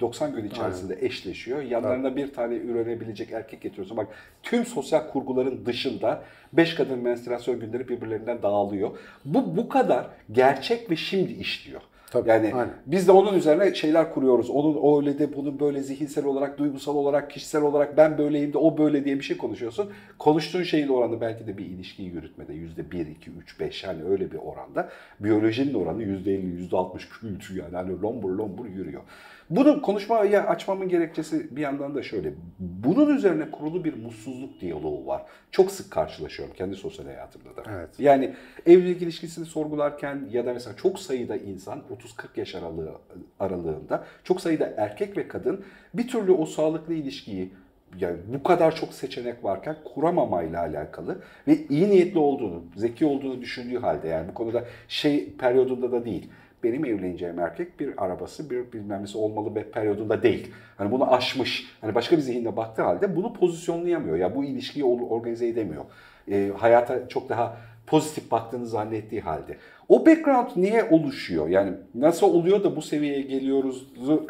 90 0.00 0.34
gün 0.34 0.44
içerisinde 0.44 0.98
eşleşiyor. 1.00 1.62
Yanlarına 1.62 2.16
bir 2.16 2.32
tane 2.32 2.54
ürenebilecek 2.54 3.32
erkek 3.32 3.60
getiriyorsun. 3.60 3.96
Bak 3.96 4.08
tüm 4.42 4.66
sosyal 4.66 5.08
kurguların 5.08 5.66
dışında 5.66 6.22
5 6.52 6.74
kadın 6.74 6.98
menstruasyon 6.98 7.60
günleri 7.60 7.88
birbirlerinden 7.88 8.42
dağılıyor. 8.42 8.98
Bu 9.24 9.56
bu 9.56 9.68
kadar 9.68 10.06
gerçek 10.32 10.90
ve 10.90 10.96
şimdi 10.96 11.32
işliyor. 11.32 11.80
Tabii, 12.14 12.28
yani 12.28 12.54
aynen. 12.54 12.74
biz 12.86 13.08
de 13.08 13.12
onun 13.12 13.34
üzerine 13.34 13.74
şeyler 13.74 14.14
kuruyoruz. 14.14 14.50
Onun 14.50 14.98
öyle 14.98 15.18
de 15.18 15.36
bunun 15.36 15.60
böyle 15.60 15.82
zihinsel 15.82 16.24
olarak, 16.24 16.58
duygusal 16.58 16.96
olarak, 16.96 17.30
kişisel 17.30 17.62
olarak 17.62 17.96
ben 17.96 18.18
böyleyim 18.18 18.52
de 18.52 18.58
o 18.58 18.78
böyle 18.78 19.04
diye 19.04 19.16
bir 19.16 19.24
şey 19.24 19.36
konuşuyorsun. 19.36 19.90
Konuştuğun 20.18 20.62
şeyin 20.62 20.88
oranı 20.88 21.20
belki 21.20 21.46
de 21.46 21.58
bir 21.58 21.66
ilişkiyi 21.66 22.10
yürütmede 22.10 22.52
yüzde 22.54 22.90
bir, 22.90 23.06
iki, 23.06 23.30
üç, 23.30 23.60
beş 23.60 23.84
hani 23.84 24.04
öyle 24.04 24.32
bir 24.32 24.38
oranda. 24.38 24.88
Biyolojinin 25.20 25.74
oranı 25.74 26.02
yüzde 26.02 26.34
elli, 26.34 26.46
yüzde 26.46 26.76
altmış 26.76 27.08
kültü 27.08 27.58
yani 27.58 27.76
hani 27.76 28.00
lombur 28.00 28.30
lombur 28.30 28.66
yürüyor. 28.66 29.02
Bunu 29.50 29.82
konuşmaya 29.82 30.46
açmamın 30.46 30.88
gerekçesi 30.88 31.56
bir 31.56 31.60
yandan 31.60 31.94
da 31.94 32.02
şöyle. 32.02 32.32
Bunun 32.58 33.16
üzerine 33.16 33.50
kurulu 33.50 33.84
bir 33.84 33.94
mutsuzluk 34.02 34.60
diyaloğu 34.60 35.06
var. 35.06 35.22
Çok 35.50 35.70
sık 35.70 35.90
karşılaşıyorum 35.90 36.54
kendi 36.54 36.76
sosyal 36.76 37.06
hayatımda 37.06 37.56
da. 37.56 37.62
Evet. 37.70 37.88
Yani 37.98 38.34
evlilik 38.66 39.02
ilişkisini 39.02 39.46
sorgularken 39.46 40.28
ya 40.30 40.46
da 40.46 40.52
mesela 40.52 40.76
çok 40.76 40.98
sayıda 40.98 41.36
insan 41.36 41.82
30-40 42.04 42.26
yaş 42.36 42.54
aralığı 42.54 42.92
aralığında 43.40 44.04
çok 44.24 44.40
sayıda 44.40 44.74
erkek 44.76 45.16
ve 45.16 45.28
kadın 45.28 45.64
bir 45.94 46.08
türlü 46.08 46.32
o 46.32 46.46
sağlıklı 46.46 46.94
ilişkiyi 46.94 47.50
yani 47.98 48.16
bu 48.28 48.42
kadar 48.42 48.76
çok 48.76 48.92
seçenek 48.92 49.44
varken 49.44 49.76
kuramamayla 49.84 50.60
alakalı 50.60 51.18
ve 51.48 51.58
iyi 51.68 51.90
niyetli 51.90 52.18
olduğunu, 52.18 52.64
zeki 52.76 53.06
olduğunu 53.06 53.40
düşündüğü 53.40 53.78
halde 53.78 54.08
yani 54.08 54.28
bu 54.28 54.34
konuda 54.34 54.64
şey 54.88 55.32
periyodunda 55.36 55.92
da 55.92 56.04
değil. 56.04 56.30
Benim 56.62 56.84
evleneceğim 56.84 57.38
erkek 57.38 57.80
bir 57.80 58.04
arabası, 58.04 58.50
bir 58.50 58.72
bilmem 58.72 59.04
olmalı 59.14 59.54
be 59.54 59.70
periyodunda 59.70 60.22
değil. 60.22 60.50
Hani 60.76 60.90
bunu 60.90 61.14
aşmış. 61.14 61.76
Hani 61.80 61.94
başka 61.94 62.16
bir 62.16 62.22
zihinle 62.22 62.56
baktığı 62.56 62.82
halde 62.82 63.16
bunu 63.16 63.32
pozisyonlayamıyor. 63.32 64.16
Ya 64.16 64.36
bu 64.36 64.44
ilişkiyi 64.44 64.84
or- 64.84 65.08
organize 65.08 65.48
edemiyor. 65.48 65.84
E, 66.30 66.52
hayata 66.58 67.08
çok 67.08 67.28
daha 67.28 67.56
pozitif 67.86 68.30
baktığını 68.30 68.66
zannettiği 68.66 69.20
halde. 69.20 69.56
O 69.88 70.06
background 70.06 70.48
niye 70.56 70.84
oluşuyor? 70.90 71.48
Yani 71.48 71.72
nasıl 71.94 72.26
oluyor 72.26 72.64
da 72.64 72.76
bu 72.76 72.82
seviyeye 72.82 73.22
geliyoruz 73.22 73.88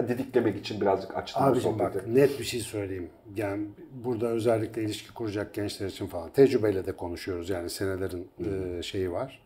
dediklemek 0.09 0.57
için 0.59 0.81
birazcık 0.81 1.17
açtım 1.17 1.43
Abicim 1.43 1.63
sohbeti. 1.63 1.95
bak 1.95 2.07
net 2.07 2.39
bir 2.39 2.45
şey 2.45 2.61
söyleyeyim. 2.61 3.11
Yani 3.37 3.67
burada 4.05 4.27
özellikle 4.27 4.83
ilişki 4.83 5.15
kuracak 5.15 5.55
gençler 5.55 5.87
için 5.87 6.07
falan 6.07 6.31
tecrübeyle 6.31 6.87
de 6.87 6.93
konuşuyoruz. 6.93 7.51
Yani 7.51 7.71
senelerin 7.71 8.29
e, 8.79 8.83
şeyi 8.83 9.13
var. 9.13 9.45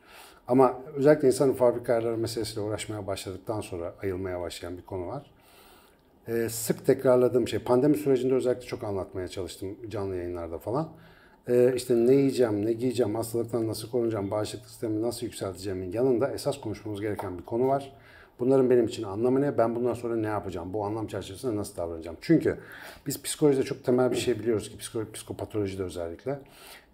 Ama 0.48 0.74
özellikle 0.94 1.28
insanın 1.28 1.52
fabrika 1.52 1.92
ayarları 1.92 2.16
meselesiyle 2.18 2.60
uğraşmaya 2.60 3.06
başladıktan 3.06 3.60
sonra 3.60 3.94
ayılmaya 4.02 4.40
başlayan 4.40 4.76
bir 4.76 4.82
konu 4.82 5.06
var. 5.06 5.30
E, 6.28 6.48
sık 6.48 6.86
tekrarladığım 6.86 7.48
şey, 7.48 7.58
pandemi 7.58 7.96
sürecinde 7.96 8.34
özellikle 8.34 8.66
çok 8.66 8.84
anlatmaya 8.84 9.28
çalıştım 9.28 9.76
canlı 9.88 10.16
yayınlarda 10.16 10.58
falan. 10.58 10.88
E, 11.48 11.72
işte 11.76 11.94
ne 11.96 12.14
yiyeceğim, 12.14 12.66
ne 12.66 12.72
giyeceğim, 12.72 13.14
hastalıktan 13.14 13.68
nasıl 13.68 13.90
korunacağım, 13.90 14.30
bağışıklık 14.30 14.68
sistemini 14.68 15.02
nasıl 15.02 15.26
yükselteceğimin 15.26 15.92
yanında 15.92 16.30
esas 16.30 16.60
konuşmamız 16.60 17.00
gereken 17.00 17.38
bir 17.38 17.44
konu 17.44 17.68
var. 17.68 17.92
Bunların 18.38 18.70
benim 18.70 18.86
için 18.86 19.02
anlamı 19.02 19.40
ne? 19.40 19.58
Ben 19.58 19.76
bundan 19.76 19.94
sonra 19.94 20.16
ne 20.16 20.26
yapacağım? 20.26 20.72
Bu 20.72 20.84
anlam 20.84 21.06
çerçevesinde 21.06 21.56
nasıl 21.56 21.76
davranacağım? 21.76 22.16
Çünkü 22.20 22.58
biz 23.06 23.22
psikolojide 23.22 23.62
çok 23.62 23.84
temel 23.84 24.10
bir 24.10 24.16
şey 24.16 24.38
biliyoruz 24.38 24.70
ki 24.70 24.78
psiko, 24.78 25.12
psikopatolojide 25.12 25.82
özellikle. 25.82 26.38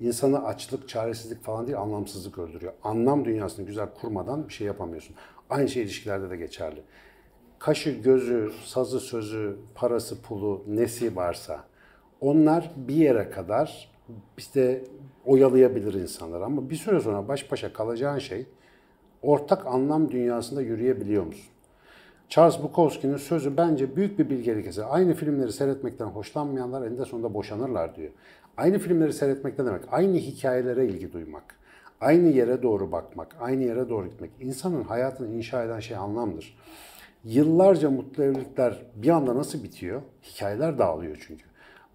insanı 0.01 0.45
açlık, 0.45 0.89
çaresizlik 0.89 1.45
falan 1.45 1.67
değil 1.67 1.79
anlamsızlık 1.79 2.39
öldürüyor. 2.39 2.73
Anlam 2.85 3.25
dünyasını 3.25 3.67
güzel 3.67 3.89
kurmadan 4.01 4.49
bir 4.49 4.53
şey 4.53 4.67
yapamıyorsun. 4.67 5.17
Aynı 5.51 5.69
şey 5.69 5.83
ilişkilerde 5.83 6.31
de 6.31 6.37
geçerli. 6.37 6.83
Kaşı, 7.59 7.91
gözü, 7.91 8.53
sazı, 8.65 9.01
sözü, 9.01 9.57
parası, 9.75 10.23
pulu, 10.23 10.65
nesi 10.69 11.17
varsa 11.17 11.65
onlar 12.21 12.71
bir 12.77 12.95
yere 12.95 13.31
kadar 13.31 13.94
işte 14.39 14.85
oyalayabilir 15.27 15.95
insanlar 15.95 16.41
ama 16.41 16.71
bir 16.71 16.77
süre 16.77 17.01
sonra 17.01 17.29
baş 17.29 17.53
başa 17.53 17.73
kalacağın 17.73 18.19
şey 18.19 18.47
ortak 19.23 19.67
anlam 19.67 20.11
dünyasında 20.11 20.63
yürüyebiliyor 20.63 21.27
musun? 21.27 21.51
Charles 22.29 22.63
Bukowski'nin 22.63 23.17
sözü 23.17 23.57
bence 23.57 23.97
büyük 23.97 24.19
bir 24.19 24.31
bilgelik 24.31 24.67
eseri. 24.67 24.85
Aynı 24.85 25.15
filmleri 25.15 25.53
seyretmekten 25.53 26.07
hoşlanmayanlar 26.07 26.87
eninde 26.87 27.05
sonunda 27.05 27.35
boşanırlar 27.35 27.97
diyor. 27.97 28.11
Aynı 28.57 28.79
filmleri 28.79 29.13
seyretmek 29.13 29.59
ne 29.59 29.67
demek? 29.67 29.83
Aynı 29.91 30.17
hikayelere 30.17 30.87
ilgi 30.87 31.13
duymak. 31.13 31.45
Aynı 32.01 32.29
yere 32.29 32.63
doğru 32.63 32.93
bakmak, 32.93 33.37
aynı 33.41 33.65
yere 33.65 33.89
doğru 33.89 34.07
gitmek. 34.07 34.31
İnsanın 34.41 34.83
hayatını 34.83 35.35
inşa 35.35 35.65
eden 35.65 35.81
şey 35.81 35.97
anlamdır. 35.97 36.59
Yıllarca 37.25 37.91
mutlu 37.91 38.23
evlilikler 38.23 38.83
bir 38.95 39.09
anda 39.09 39.37
nasıl 39.37 39.63
bitiyor? 39.63 40.03
Hikayeler 40.23 40.79
dağılıyor 40.79 41.25
çünkü. 41.27 41.45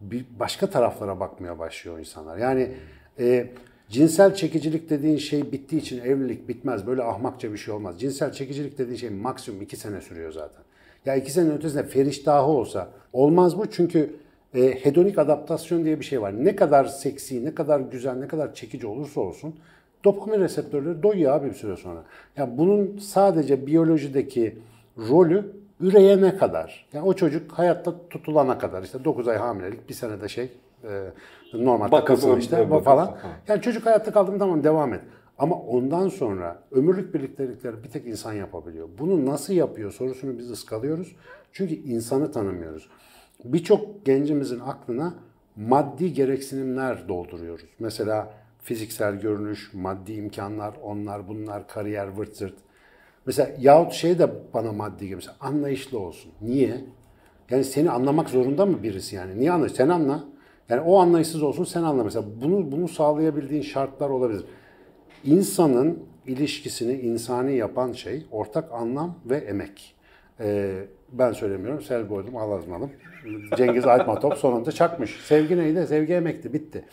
Bir 0.02 0.26
başka 0.40 0.70
taraflara 0.70 1.20
bakmaya 1.20 1.60
başlıyor 1.60 2.00
insanlar. 2.00 2.38
Yani 2.38 2.72
e, 3.20 3.48
cinsel 3.90 4.34
çekicilik 4.34 4.90
dediğin 4.90 5.18
şey 5.18 5.52
bittiği 5.52 5.82
için 5.82 6.02
evlilik 6.02 6.48
bitmez. 6.48 6.88
Böyle 6.88 7.04
ahmakça 7.04 7.54
bir 7.54 7.58
şey 7.58 7.74
olmaz. 7.74 8.00
Cinsel 8.00 8.32
çekicilik 8.32 8.78
dediğin 8.78 8.98
şey 8.98 9.10
maksimum 9.10 9.62
iki 9.62 9.78
sene 9.78 10.02
sürüyor 10.02 10.32
zaten. 10.32 10.62
Ya 11.06 11.16
iki 11.16 11.32
sene 11.32 11.52
ötesinde 11.52 11.84
feriştahı 11.84 12.48
olsa 12.48 12.90
olmaz 13.14 13.58
bu 13.58 13.70
çünkü 13.70 14.16
e, 14.56 14.86
hedonik 14.86 15.20
adaptasyon 15.20 15.86
diye 15.86 16.00
bir 16.00 16.06
şey 16.06 16.22
var. 16.22 16.46
Ne 16.46 16.56
kadar 16.56 16.86
seksi, 16.86 17.46
ne 17.46 17.56
kadar 17.56 17.80
güzel, 17.80 18.16
ne 18.16 18.28
kadar 18.28 18.54
çekici 18.54 18.88
olursa 18.88 19.22
olsun 19.22 19.56
dopamin 20.04 20.40
reseptörleri 20.40 21.04
doyuyor 21.04 21.34
abi 21.34 21.50
bir 21.50 21.54
süre 21.54 21.78
sonra. 21.78 22.04
Ya 22.38 22.58
bunun 22.58 22.98
sadece 22.98 23.68
biyolojideki 23.68 24.58
rolü 24.98 25.52
üreyene 25.80 26.38
kadar. 26.38 26.88
Yani 26.94 27.06
o 27.06 27.14
çocuk 27.14 27.52
hayatta 27.52 28.08
tutulana 28.10 28.58
kadar 28.58 28.84
işte 28.84 29.04
9 29.04 29.28
ay 29.28 29.38
hamilelik, 29.38 29.90
bir 29.90 29.94
senede 29.94 30.28
şey 30.28 30.52
e, 30.84 31.12
normal 31.54 31.88
takılsın 31.88 32.38
işte 32.38 32.70
bakın, 32.70 32.84
falan. 32.84 33.08
bakın. 33.08 33.30
Yani 33.48 33.62
çocuk 33.62 33.86
hayatta 33.86 34.12
kaldı 34.12 34.32
mı 34.32 34.40
tamam 34.40 34.64
devam 34.64 34.94
et. 34.94 35.02
Ama 35.38 35.56
ondan 35.56 36.10
sonra 36.10 36.64
ömürlük 36.72 37.14
birliktelikleri 37.14 37.84
bir 37.84 37.90
tek 37.90 38.08
insan 38.08 38.34
yapabiliyor. 38.34 38.90
Bunu 39.00 39.26
nasıl 39.26 39.54
yapıyor 39.54 39.92
sorusunu 39.92 40.38
biz 40.38 40.52
ıskalıyoruz. 40.52 41.16
Çünkü 41.52 41.74
insanı 41.74 42.32
tanımıyoruz. 42.32 42.90
Birçok 43.44 44.06
gencimizin 44.06 44.60
aklına 44.60 45.14
maddi 45.56 46.14
gereksinimler 46.14 47.08
dolduruyoruz. 47.08 47.66
Mesela 47.80 48.34
fiziksel 48.64 49.16
görünüş, 49.16 49.74
maddi 49.74 50.14
imkanlar, 50.14 50.74
onlar 50.84 51.28
bunlar, 51.28 51.68
kariyer, 51.68 52.08
vırt 52.08 52.38
zırt. 52.38 52.56
Mesela 53.26 53.50
yahut 53.60 53.94
şey 53.94 54.20
de 54.20 54.30
bana 54.54 54.72
maddi 54.72 55.06
gibi 55.06 55.16
mesela 55.16 55.36
anlayışlı 55.40 56.00
olsun. 56.00 56.32
Niye? 56.42 56.82
Yani 57.50 57.64
seni 57.64 57.92
anlamak 57.92 58.30
zorunda 58.30 58.66
mı 58.66 58.84
birisi 58.84 59.16
yani? 59.16 59.40
Niye 59.40 59.52
anlıyor? 59.52 59.72
Sen 59.76 59.90
anla. 59.90 60.24
Yani 60.70 60.82
o 60.82 61.00
anlayışsız 61.00 61.44
olsun 61.44 61.64
sen 61.64 61.84
anla 61.84 62.04
mesela. 62.04 62.26
Bunu 62.42 62.72
bunu 62.72 62.88
sağlayabildiğin 62.88 63.62
şartlar 63.62 64.10
olabilir. 64.10 64.44
İnsanın 65.24 66.00
ilişkisini 66.28 66.94
insani 66.94 67.56
yapan 67.56 67.92
şey 67.92 68.26
ortak 68.32 68.72
anlam 68.74 69.16
ve 69.26 69.38
emek. 69.38 69.96
Ee, 70.40 70.76
ben 71.12 71.32
söylemiyorum. 71.32 71.82
Sel 71.82 72.10
boydum, 72.10 72.38
alazmadım. 72.38 72.92
Cengiz 73.58 73.86
Aytmatop 73.86 74.38
sonunda 74.38 74.72
çakmış. 74.72 75.20
Sevgi 75.24 75.58
neydi? 75.58 75.88
Sevgi 75.88 76.14
emekti. 76.14 76.54
Bitti. 76.54 76.86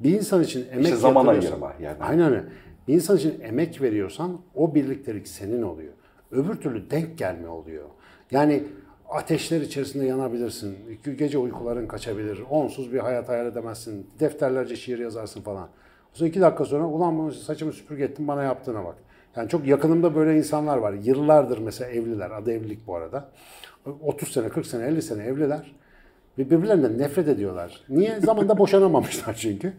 Bir 0.00 0.12
insan 0.12 0.42
için 0.42 0.66
emek 0.72 0.84
İşte 0.84 0.96
zaman 0.96 1.26
ayırma 1.26 1.72
yani. 1.80 1.96
Aynen 2.00 2.32
öyle. 2.32 2.44
Bir 2.88 2.94
insan 2.94 3.16
için 3.16 3.40
emek 3.40 3.82
veriyorsan 3.82 4.40
o 4.54 4.74
birliktelik 4.74 5.28
senin 5.28 5.62
oluyor. 5.62 5.92
Öbür 6.30 6.54
türlü 6.54 6.90
denk 6.90 7.18
gelme 7.18 7.48
oluyor. 7.48 7.84
Yani 8.30 8.62
ateşler 9.08 9.60
içerisinde 9.60 10.04
yanabilirsin. 10.06 10.76
Gece 11.18 11.38
uykuların 11.38 11.86
kaçabilir. 11.86 12.42
Onsuz 12.50 12.92
bir 12.92 12.98
hayat 12.98 13.28
hayal 13.28 13.46
edemezsin. 13.46 14.06
Defterlerce 14.20 14.76
şiir 14.76 14.98
yazarsın 14.98 15.40
falan. 15.40 15.68
Sonra 16.12 16.28
iki 16.28 16.40
dakika 16.40 16.64
sonra 16.64 16.84
ulan 16.84 17.18
bunu 17.18 17.32
saçımı 17.32 17.72
süpürge 17.72 18.04
ettim 18.04 18.28
bana 18.28 18.42
yaptığına 18.42 18.84
bak. 18.84 18.94
Yani 19.36 19.48
çok 19.48 19.66
yakınımda 19.66 20.14
böyle 20.14 20.36
insanlar 20.38 20.76
var. 20.76 20.92
Yıllardır 20.92 21.58
mesela 21.58 21.90
evliler. 21.90 22.30
Adı 22.30 22.52
evlilik 22.52 22.86
bu 22.86 22.96
arada. 22.96 23.28
30 24.02 24.32
sene, 24.32 24.48
40 24.48 24.66
sene, 24.66 24.86
50 24.86 25.02
sene 25.02 25.24
evliler. 25.24 25.76
Ve 26.38 26.50
birbirlerinden 26.50 26.98
nefret 26.98 27.28
ediyorlar. 27.28 27.80
Niye? 27.88 28.20
Zamanında 28.20 28.58
boşanamamışlar 28.58 29.34
çünkü. 29.34 29.72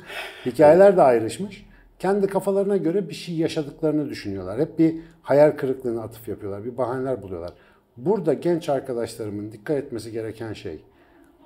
Hikayeler 0.46 0.98
de 0.98 1.02
ayrışmış. 1.02 1.67
Kendi 2.00 2.28
kafalarına 2.28 2.78
göre 2.78 3.10
bir 3.10 3.14
şey 3.14 3.36
yaşadıklarını 3.36 4.10
düşünüyorlar. 4.10 4.60
Hep 4.60 4.80
bir 4.80 4.96
hayal 5.22 5.52
kırıklığına 5.52 6.02
atıf 6.02 6.28
yapıyorlar. 6.28 6.66
Bir 6.66 6.78
bahaneler 6.78 7.22
buluyorlar. 7.22 7.54
Burada 7.98 8.34
genç 8.34 8.70
arkadaşlarımın 8.70 9.52
dikkat 9.52 9.78
etmesi 9.78 10.12
gereken 10.12 10.54
şey, 10.54 10.84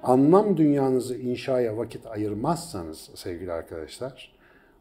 anlam 0.03 0.57
dünyanızı 0.57 1.17
inşaya 1.17 1.77
vakit 1.77 2.07
ayırmazsanız 2.07 3.09
sevgili 3.15 3.51
arkadaşlar, 3.51 4.31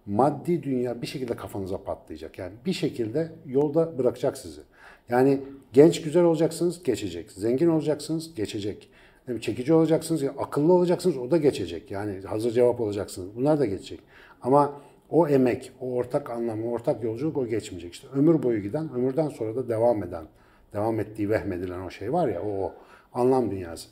maddi 0.07 0.63
dünya 0.63 1.03
bir 1.03 1.07
şekilde 1.07 1.37
kafanıza 1.37 1.83
patlayacak. 1.83 2.39
Yani 2.39 2.53
bir 2.67 2.73
şekilde 2.73 3.33
yolda 3.47 3.99
bırakacak 3.99 4.39
sizi. 4.39 4.61
Yani 5.09 5.41
genç 5.73 6.03
güzel 6.03 6.25
olacaksınız, 6.25 6.83
geçecek. 6.83 7.31
Zengin 7.33 7.69
olacaksınız, 7.69 8.35
geçecek. 8.35 8.91
Yani 9.29 9.41
çekici 9.41 9.73
olacaksınız, 9.75 10.23
akıllı 10.39 10.73
olacaksınız, 10.73 11.17
o 11.17 11.31
da 11.31 11.37
geçecek. 11.37 11.91
Yani 11.91 12.21
hazır 12.21 12.51
cevap 12.51 12.81
olacaksınız. 12.81 13.37
Bunlar 13.37 13.61
da 13.61 13.67
geçecek. 13.67 14.01
Ama 14.43 14.81
o 15.11 15.29
emek, 15.29 15.73
o 15.81 15.93
ortak 15.93 16.31
anlam, 16.31 16.65
o 16.65 16.71
ortak 16.71 17.05
yolculuk 17.05 17.37
o 17.37 17.47
geçmeyecek. 17.47 17.93
İşte 17.93 18.09
ömür 18.15 18.43
boyu 18.43 18.63
giden, 18.63 18.93
ömürden 18.93 19.29
sonra 19.29 19.57
da 19.57 19.69
devam 19.69 20.03
eden, 20.03 20.25
devam 20.73 21.01
ettiği 21.01 21.31
vehmedilen 21.31 21.81
o 21.81 21.91
şey 21.91 22.13
var 22.13 22.29
ya, 22.29 22.43
o, 22.43 22.49
o 22.49 22.73
anlam 23.13 23.51
dünyası. 23.51 23.89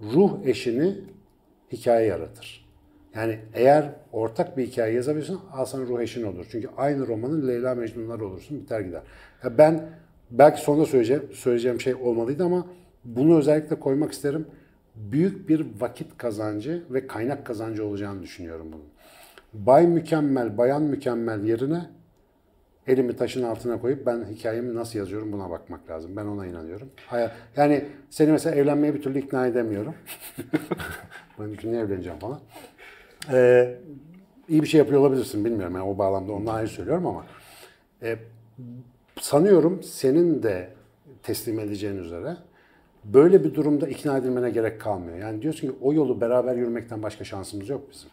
Ruh 0.00 0.32
eşini 0.44 0.94
hikaye 1.72 2.06
yaratır. 2.06 2.66
Yani 3.14 3.38
eğer 3.54 3.90
ortak 4.12 4.56
bir 4.56 4.66
hikaye 4.66 4.94
yazabilirsen 4.94 5.36
al 5.52 5.66
ruh 5.86 6.00
eşin 6.00 6.22
olur. 6.22 6.46
Çünkü 6.50 6.68
aynı 6.76 7.06
romanın 7.06 7.48
Leyla 7.48 7.74
Mecnunlar 7.74 8.20
olursun 8.20 8.60
biter 8.60 8.80
gider. 8.80 9.02
Ya 9.44 9.58
ben 9.58 9.90
belki 10.30 10.60
sonunda 10.60 10.86
söyleyeceğim, 10.86 11.22
söyleyeceğim 11.32 11.80
şey 11.80 11.94
olmalıydı 11.94 12.44
ama 12.44 12.66
bunu 13.04 13.38
özellikle 13.38 13.80
koymak 13.80 14.12
isterim. 14.12 14.46
Büyük 14.94 15.48
bir 15.48 15.66
vakit 15.78 16.18
kazancı 16.18 16.82
ve 16.90 17.06
kaynak 17.06 17.46
kazancı 17.46 17.86
olacağını 17.86 18.22
düşünüyorum 18.22 18.66
bunun. 18.72 18.95
Bay 19.52 19.86
mükemmel, 19.86 20.58
bayan 20.58 20.82
mükemmel 20.82 21.44
yerine 21.44 21.86
elimi 22.86 23.16
taşın 23.16 23.42
altına 23.42 23.80
koyup 23.80 24.06
ben 24.06 24.24
hikayemi 24.30 24.74
nasıl 24.74 24.98
yazıyorum 24.98 25.32
buna 25.32 25.50
bakmak 25.50 25.90
lazım. 25.90 26.16
Ben 26.16 26.26
ona 26.26 26.46
inanıyorum. 26.46 26.88
Yani 27.56 27.84
seni 28.10 28.32
mesela 28.32 28.56
evlenmeye 28.56 28.94
bir 28.94 29.02
türlü 29.02 29.18
ikna 29.18 29.46
edemiyorum. 29.46 29.94
ben 31.38 31.44
çünkü 31.44 31.70
niye 31.70 31.80
evleneceğim 31.80 32.18
falan. 32.18 32.40
Ee, 33.32 33.78
iyi 34.48 34.62
bir 34.62 34.66
şey 34.66 34.78
yapıyor 34.78 35.00
olabilirsin 35.00 35.44
bilmiyorum. 35.44 35.74
Yani 35.74 35.88
o 35.88 35.98
bağlamda 35.98 36.32
onu 36.32 36.50
ayrı 36.50 36.68
söylüyorum 36.68 37.06
ama 37.06 37.26
e, 38.02 38.16
sanıyorum 39.20 39.82
senin 39.82 40.42
de 40.42 40.68
teslim 41.22 41.60
edeceğin 41.60 41.96
üzere 41.96 42.36
böyle 43.04 43.44
bir 43.44 43.54
durumda 43.54 43.88
ikna 43.88 44.18
edilmene 44.18 44.50
gerek 44.50 44.80
kalmıyor. 44.80 45.18
Yani 45.18 45.42
diyorsun 45.42 45.68
ki 45.68 45.74
o 45.82 45.92
yolu 45.92 46.20
beraber 46.20 46.54
yürümekten 46.54 47.02
başka 47.02 47.24
şansımız 47.24 47.68
yok 47.68 47.82
bizim. 47.92 48.10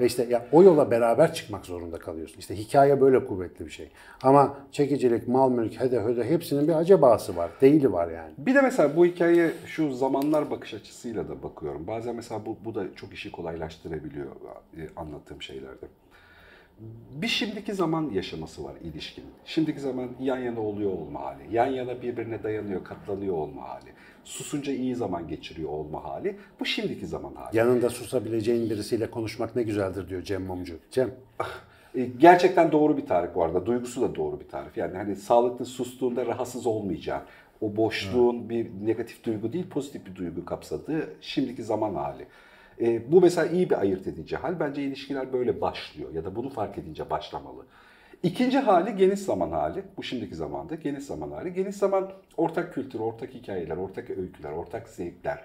Ve 0.00 0.06
işte 0.06 0.26
ya 0.30 0.46
o 0.52 0.62
yola 0.62 0.90
beraber 0.90 1.34
çıkmak 1.34 1.66
zorunda 1.66 1.98
kalıyorsun. 1.98 2.38
İşte 2.38 2.56
hikaye 2.56 3.00
böyle 3.00 3.26
kuvvetli 3.26 3.66
bir 3.66 3.70
şey. 3.70 3.90
Ama 4.22 4.58
çekicilik, 4.72 5.28
mal 5.28 5.50
mülk, 5.50 5.80
hede 5.80 6.00
höde 6.00 6.30
hepsinin 6.30 6.68
bir 6.68 6.72
acabası 6.72 7.36
var. 7.36 7.50
Değili 7.60 7.92
var 7.92 8.10
yani. 8.10 8.32
Bir 8.38 8.54
de 8.54 8.60
mesela 8.60 8.96
bu 8.96 9.06
hikayeye 9.06 9.52
şu 9.66 9.92
zamanlar 9.92 10.50
bakış 10.50 10.74
açısıyla 10.74 11.28
da 11.28 11.42
bakıyorum. 11.42 11.86
Bazen 11.86 12.16
mesela 12.16 12.46
bu, 12.46 12.56
bu 12.64 12.74
da 12.74 12.94
çok 12.96 13.12
işi 13.12 13.32
kolaylaştırabiliyor 13.32 14.26
e, 14.76 14.82
anlattığım 14.96 15.42
şeylerde. 15.42 15.86
bir 17.14 17.28
şimdiki 17.28 17.74
zaman 17.74 18.10
yaşaması 18.10 18.64
var 18.64 18.74
ilişkinin. 18.82 19.30
Şimdiki 19.44 19.80
zaman 19.80 20.08
yan 20.20 20.38
yana 20.38 20.60
oluyor 20.60 20.90
olma 20.90 21.20
hali. 21.20 21.42
Yan 21.50 21.66
yana 21.66 22.02
birbirine 22.02 22.42
dayanıyor, 22.42 22.84
katlanıyor 22.84 23.34
olma 23.34 23.68
hali. 23.68 23.92
Susunca 24.24 24.72
iyi 24.72 24.94
zaman 24.94 25.28
geçiriyor 25.28 25.70
olma 25.70 26.04
hali. 26.04 26.36
Bu 26.60 26.64
şimdiki 26.64 27.06
zaman 27.06 27.34
hali. 27.34 27.56
Yanında 27.56 27.90
susabileceğin 27.90 28.70
birisiyle 28.70 29.10
konuşmak 29.10 29.56
ne 29.56 29.62
güzeldir 29.62 30.08
diyor 30.08 30.22
Cem 30.22 30.42
Mumcu. 30.46 30.74
Cem. 30.90 31.10
E, 31.94 32.04
Gerçekten 32.04 32.72
doğru 32.72 32.96
bir 32.96 33.06
tarif 33.06 33.34
bu 33.34 33.44
arada. 33.44 33.66
Duygusu 33.66 34.02
da 34.02 34.14
doğru 34.14 34.40
bir 34.40 34.48
tarif. 34.48 34.76
Yani 34.76 34.96
hani 34.96 35.16
sağlıklı 35.16 35.64
sustuğunda 35.64 36.26
rahatsız 36.26 36.66
olmayacağın, 36.66 37.22
o 37.60 37.76
boşluğun 37.76 38.48
bir 38.48 38.70
negatif 38.84 39.24
duygu 39.24 39.52
değil, 39.52 39.68
pozitif 39.68 40.06
bir 40.06 40.14
duygu 40.14 40.44
kapsadığı 40.44 41.08
şimdiki 41.20 41.62
zaman 41.62 41.94
hali. 41.94 42.26
E, 42.80 43.12
bu 43.12 43.20
mesela 43.20 43.46
iyi 43.46 43.70
bir 43.70 43.80
ayırt 43.80 44.06
edici 44.06 44.36
hal. 44.36 44.60
Bence 44.60 44.82
ilişkiler 44.82 45.32
böyle 45.32 45.60
başlıyor 45.60 46.14
ya 46.14 46.24
da 46.24 46.36
bunu 46.36 46.48
fark 46.50 46.78
edince 46.78 47.10
başlamalı. 47.10 47.66
İkinci 48.24 48.58
hali 48.58 48.96
geniş 48.96 49.20
zaman 49.20 49.50
hali. 49.50 49.82
Bu 49.96 50.02
şimdiki 50.02 50.34
zamanda 50.34 50.74
geniş 50.74 51.04
zaman 51.04 51.30
hali. 51.30 51.52
Geniş 51.52 51.76
zaman 51.76 52.10
ortak 52.36 52.74
kültür, 52.74 53.00
ortak 53.00 53.34
hikayeler, 53.34 53.76
ortak 53.76 54.10
öyküler, 54.10 54.52
ortak 54.52 54.88
zevkler. 54.88 55.40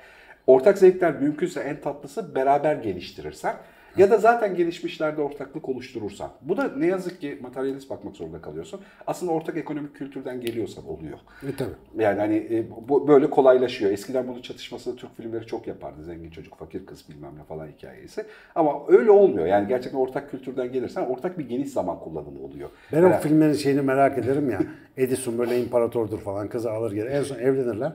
Ortak 0.47 0.77
zevkler 0.77 1.15
mümkünse 1.15 1.59
en 1.59 1.81
tatlısı 1.81 2.35
beraber 2.35 2.75
geliştirirsen 2.75 3.55
ya 3.97 4.11
da 4.11 4.17
zaten 4.17 4.55
gelişmişlerde 4.55 5.21
ortaklık 5.21 5.69
oluşturursan. 5.69 6.29
Bu 6.41 6.57
da 6.57 6.71
ne 6.77 6.85
yazık 6.87 7.21
ki 7.21 7.39
materyalist 7.41 7.89
bakmak 7.89 8.15
zorunda 8.15 8.41
kalıyorsun. 8.41 8.81
Aslında 9.07 9.31
ortak 9.31 9.57
ekonomik 9.57 9.95
kültürden 9.95 10.41
geliyorsan 10.41 10.87
oluyor. 10.89 11.17
E 11.43 11.55
tabii. 11.57 12.03
Yani 12.03 12.19
hani 12.19 12.35
e, 12.35 12.65
bu 12.89 13.07
böyle 13.07 13.29
kolaylaşıyor. 13.29 13.91
Eskiden 13.91 14.27
bunun 14.27 14.41
çatışmasını 14.41 14.95
Türk 14.95 15.17
filmleri 15.17 15.45
çok 15.47 15.67
yapardı. 15.67 16.03
Zengin 16.03 16.29
çocuk, 16.29 16.57
fakir 16.59 16.85
kız 16.85 17.09
bilmem 17.09 17.31
ne 17.39 17.43
falan 17.43 17.67
hikayesi. 17.67 18.25
Ama 18.55 18.73
öyle 18.87 19.11
olmuyor. 19.11 19.45
Yani 19.47 19.67
gerçekten 19.67 19.99
ortak 19.99 20.31
kültürden 20.31 20.71
gelirsen 20.71 21.05
ortak 21.05 21.37
bir 21.39 21.49
geniş 21.49 21.69
zaman 21.69 21.99
kullanımı 21.99 22.43
oluyor. 22.43 22.69
Ben 22.91 23.03
o 23.03 23.07
Yani- 23.07 23.21
filmlerin 23.21 23.53
şeyini 23.53 23.81
merak 23.81 24.17
ederim 24.17 24.49
ya. 24.49 24.59
Edison 24.97 25.37
böyle 25.37 25.61
imparatordur 25.63 26.19
falan 26.19 26.47
kızı 26.49 26.71
alır 26.71 26.91
gelir. 26.91 27.11
En 27.11 27.23
son 27.23 27.35
evlenirler. 27.39 27.91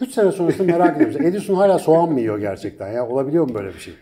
3 0.00 0.10
sene 0.10 0.32
sonrasında 0.32 0.72
merak 0.72 0.96
ediyorum. 1.02 1.26
Edison 1.26 1.54
hala 1.54 1.78
soğan 1.78 2.12
mı 2.12 2.20
yiyor 2.20 2.38
gerçekten 2.38 2.92
ya? 2.92 3.08
Olabiliyor 3.08 3.48
mu 3.48 3.54
böyle 3.54 3.68
bir 3.68 3.78
şey? 3.78 3.94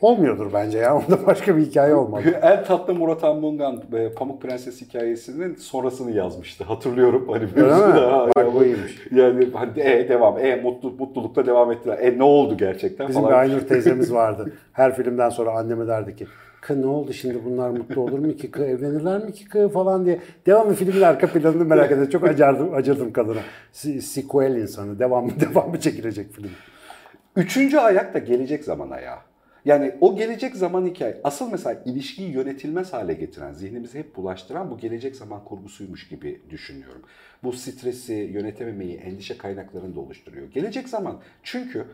Olmuyordur 0.00 0.52
bence 0.52 0.78
ya. 0.78 0.96
Onda 1.08 1.26
başka 1.26 1.56
bir 1.56 1.62
hikaye 1.62 1.94
olmalı. 1.94 2.22
En 2.42 2.64
tatlı 2.64 2.94
Murat 2.94 3.24
Anmungan 3.24 3.82
e, 3.92 4.12
Pamuk 4.12 4.42
Prenses 4.42 4.80
hikayesinin 4.80 5.54
sonrasını 5.54 6.10
yazmıştı. 6.10 6.64
Hatırlıyorum. 6.64 7.28
Hani 7.28 7.44
Öyle 7.56 7.66
mi? 7.66 8.00
Ha, 8.00 8.28
Bak 8.36 8.54
bu 8.54 8.64
iyiymiş. 8.64 8.98
Yani 9.12 9.48
hani 9.54 9.80
e, 9.80 10.08
devam. 10.08 10.38
E 10.38 10.56
mutlu, 10.56 10.90
mutlulukla 10.90 11.46
devam 11.46 11.72
ettiler. 11.72 11.98
E 11.98 12.18
ne 12.18 12.22
oldu 12.22 12.56
gerçekten 12.56 13.08
Bizim 13.08 13.22
bir 13.22 13.28
falan. 13.28 13.38
Aynur 13.38 13.60
teyzemiz 13.68 14.12
vardı. 14.12 14.52
Her 14.72 14.96
filmden 14.96 15.28
sonra 15.30 15.50
anneme 15.50 15.86
derdi 15.86 16.16
ki 16.16 16.26
Kı 16.60 16.82
ne 16.82 16.86
oldu 16.86 17.12
şimdi 17.12 17.44
bunlar 17.44 17.70
mutlu 17.70 18.00
olur 18.00 18.18
mu 18.18 18.36
ki 18.36 18.50
kı 18.50 18.64
evlenirler 18.64 19.24
mi 19.24 19.32
ki 19.32 19.48
kı 19.48 19.68
falan 19.68 20.06
diye. 20.06 20.18
Devamlı 20.46 20.74
filmin 20.74 21.02
arka 21.02 21.26
planını 21.26 21.64
merak 21.64 21.92
ederim. 21.92 22.10
Çok 22.10 22.24
acırdım, 22.24 22.74
acırdım 22.74 23.12
kadına. 23.12 23.40
Sequel 24.00 24.56
insanı. 24.56 24.98
Devamlı 24.98 25.30
devamlı 25.40 25.80
çekilecek 25.80 26.32
film. 26.32 26.50
Üçüncü 27.36 27.78
ayak 27.78 28.14
da 28.14 28.18
gelecek 28.18 28.64
zaman 28.64 28.90
ayağı. 28.90 29.18
Yani 29.68 29.94
o 30.00 30.16
gelecek 30.16 30.56
zaman 30.56 30.86
hikaye. 30.86 31.20
Asıl 31.24 31.50
mesela 31.50 31.82
ilişkiyi 31.84 32.30
yönetilmez 32.30 32.92
hale 32.92 33.14
getiren, 33.14 33.52
zihnimizi 33.52 33.98
hep 33.98 34.16
bulaştıran 34.16 34.70
bu 34.70 34.78
gelecek 34.78 35.16
zaman 35.16 35.44
kurgusuymuş 35.44 36.08
gibi 36.08 36.40
düşünüyorum. 36.50 37.02
Bu 37.42 37.52
stresi, 37.52 38.12
yönetememeyi, 38.12 38.96
endişe 38.96 39.38
kaynaklarını 39.38 39.96
da 39.96 40.00
oluşturuyor. 40.00 40.50
Gelecek 40.50 40.88
zaman 40.88 41.20
çünkü 41.42 41.84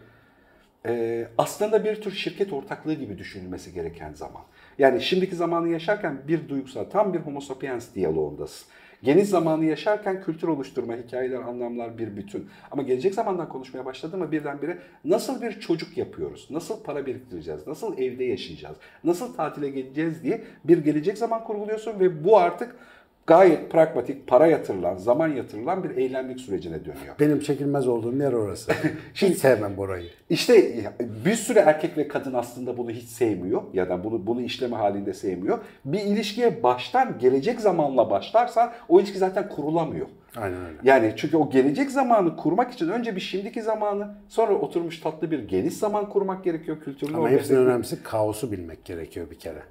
e, 0.86 1.26
aslında 1.38 1.84
bir 1.84 2.02
tür 2.02 2.12
şirket 2.12 2.52
ortaklığı 2.52 2.94
gibi 2.94 3.18
düşünülmesi 3.18 3.74
gereken 3.74 4.12
zaman. 4.12 4.42
Yani 4.78 5.02
şimdiki 5.02 5.36
zamanı 5.36 5.68
yaşarken 5.68 6.18
bir 6.28 6.48
duygusal, 6.48 6.84
tam 6.84 7.14
bir 7.14 7.18
homo 7.18 7.40
sapiens 7.40 7.94
diyaloğundasın. 7.94 8.68
Geniş 9.04 9.28
zamanı 9.28 9.64
yaşarken 9.64 10.22
kültür 10.22 10.48
oluşturma, 10.48 10.94
hikayeler, 10.94 11.40
anlamlar 11.40 11.98
bir 11.98 12.16
bütün. 12.16 12.48
Ama 12.70 12.82
gelecek 12.82 13.14
zamandan 13.14 13.48
konuşmaya 13.48 13.84
başladığımda 13.84 14.32
birdenbire 14.32 14.78
nasıl 15.04 15.42
bir 15.42 15.60
çocuk 15.60 15.96
yapıyoruz, 15.96 16.46
nasıl 16.50 16.82
para 16.82 17.06
biriktireceğiz, 17.06 17.66
nasıl 17.66 17.98
evde 17.98 18.24
yaşayacağız, 18.24 18.76
nasıl 19.04 19.34
tatile 19.34 19.70
gideceğiz 19.70 20.22
diye 20.22 20.44
bir 20.64 20.78
gelecek 20.78 21.18
zaman 21.18 21.44
kurguluyorsun 21.44 22.00
ve 22.00 22.24
bu 22.24 22.38
artık 22.38 22.76
gayet 23.26 23.70
pragmatik, 23.70 24.26
para 24.26 24.46
yatırılan, 24.46 24.96
zaman 24.96 25.28
yatırılan 25.28 25.84
bir 25.84 25.96
eylemlik 25.96 26.40
sürecine 26.40 26.80
dönüyor. 26.80 27.14
Benim 27.20 27.40
çekilmez 27.40 27.88
olduğum 27.88 28.16
yer 28.16 28.32
orası. 28.32 28.72
Hiç 29.14 29.38
sevmem 29.38 29.76
burayı. 29.76 30.08
İşte 30.30 30.84
bir 31.24 31.34
sürü 31.34 31.58
erkek 31.58 31.98
ve 31.98 32.08
kadın 32.08 32.34
aslında 32.34 32.76
bunu 32.76 32.90
hiç 32.90 33.08
sevmiyor 33.08 33.62
ya 33.72 33.88
da 33.88 34.04
bunu 34.04 34.26
bunu 34.26 34.42
işleme 34.42 34.76
halinde 34.76 35.14
sevmiyor. 35.14 35.58
Bir 35.84 36.00
ilişkiye 36.00 36.62
baştan 36.62 37.18
gelecek 37.18 37.60
zamanla 37.60 38.10
başlarsan 38.10 38.72
o 38.88 39.00
ilişki 39.00 39.18
zaten 39.18 39.48
kurulamıyor. 39.48 40.06
Aynen 40.36 40.64
öyle. 40.66 40.76
Yani 40.82 41.12
çünkü 41.16 41.36
o 41.36 41.50
gelecek 41.50 41.90
zamanı 41.90 42.36
kurmak 42.36 42.72
için 42.72 42.88
önce 42.88 43.16
bir 43.16 43.20
şimdiki 43.20 43.62
zamanı 43.62 44.14
sonra 44.28 44.54
oturmuş 44.54 45.00
tatlı 45.00 45.30
bir 45.30 45.48
geniş 45.48 45.74
zaman 45.74 46.08
kurmak 46.08 46.44
gerekiyor 46.44 46.80
kültürlü 46.80 47.16
Ama 47.16 47.30
etmek. 47.30 47.58
önemlisi 47.58 48.02
kaosu 48.02 48.52
bilmek 48.52 48.84
gerekiyor 48.84 49.30
bir 49.30 49.38
kere. 49.38 49.62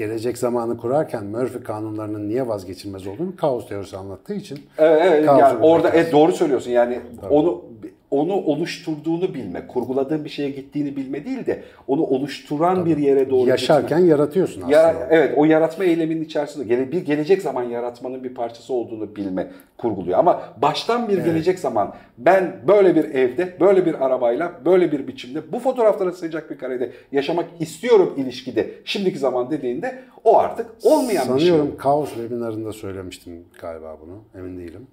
Gelecek 0.00 0.38
zamanı 0.38 0.76
kurarken 0.76 1.24
Murphy 1.24 1.64
kanunlarının 1.64 2.28
niye 2.28 2.48
vazgeçilmez 2.48 3.06
olduğunu 3.06 3.36
kaos 3.36 3.68
teorisi 3.68 3.96
anlattığı 3.96 4.34
için 4.34 4.60
Evet, 4.78 5.02
evet 5.04 5.26
yani 5.26 5.58
orada 5.62 5.88
lazım. 5.88 6.00
e, 6.00 6.12
doğru 6.12 6.32
söylüyorsun. 6.32 6.70
Yani 6.70 7.00
onu 7.30 7.64
onu 8.10 8.32
oluşturduğunu 8.32 9.34
bilme, 9.34 9.66
kurguladığın 9.66 10.24
bir 10.24 10.30
şeye 10.30 10.50
gittiğini 10.50 10.96
bilme 10.96 11.24
değil 11.24 11.46
de 11.46 11.62
onu 11.86 12.02
oluşturan 12.02 12.86
bir 12.86 12.96
yere 12.96 13.30
doğru 13.30 13.48
yaşarken 13.48 13.98
gitme. 13.98 14.10
yaratıyorsun 14.10 14.60
aslında. 14.60 14.76
Ya, 14.76 15.08
evet 15.10 15.32
o 15.36 15.44
yaratma 15.44 15.84
eyleminin 15.84 16.24
içerisinde 16.24 16.64
gele, 16.64 16.92
bir 16.92 17.04
gelecek 17.04 17.42
zaman 17.42 17.62
yaratmanın 17.62 18.24
bir 18.24 18.34
parçası 18.34 18.72
olduğunu 18.72 19.16
bilme 19.16 19.50
kurguluyor. 19.78 20.18
Ama 20.18 20.42
baştan 20.62 21.08
bir 21.08 21.18
gelecek 21.18 21.58
zaman 21.58 21.94
ben 22.18 22.56
böyle 22.68 22.96
bir 22.96 23.04
evde, 23.04 23.56
böyle 23.60 23.86
bir 23.86 24.06
arabayla, 24.06 24.52
böyle 24.64 24.92
bir 24.92 25.08
biçimde 25.08 25.52
bu 25.52 25.58
fotoğraflara 25.58 26.12
sığacak 26.12 26.50
bir 26.50 26.58
karede 26.58 26.92
yaşamak 27.12 27.46
istiyorum 27.60 28.14
ilişkide. 28.16 28.70
Şimdiki 28.84 29.18
zaman 29.18 29.50
dediğinde 29.50 30.02
o 30.24 30.38
artık 30.38 30.66
olmayan 30.82 31.34
bir 31.34 31.40
şey. 31.40 31.48
Sanıyorum 31.48 31.76
kaos 31.76 32.14
webinarında 32.14 32.72
söylemiştim 32.72 33.44
galiba 33.60 33.96
bunu. 34.02 34.40
Emin 34.40 34.58
değilim. 34.58 34.86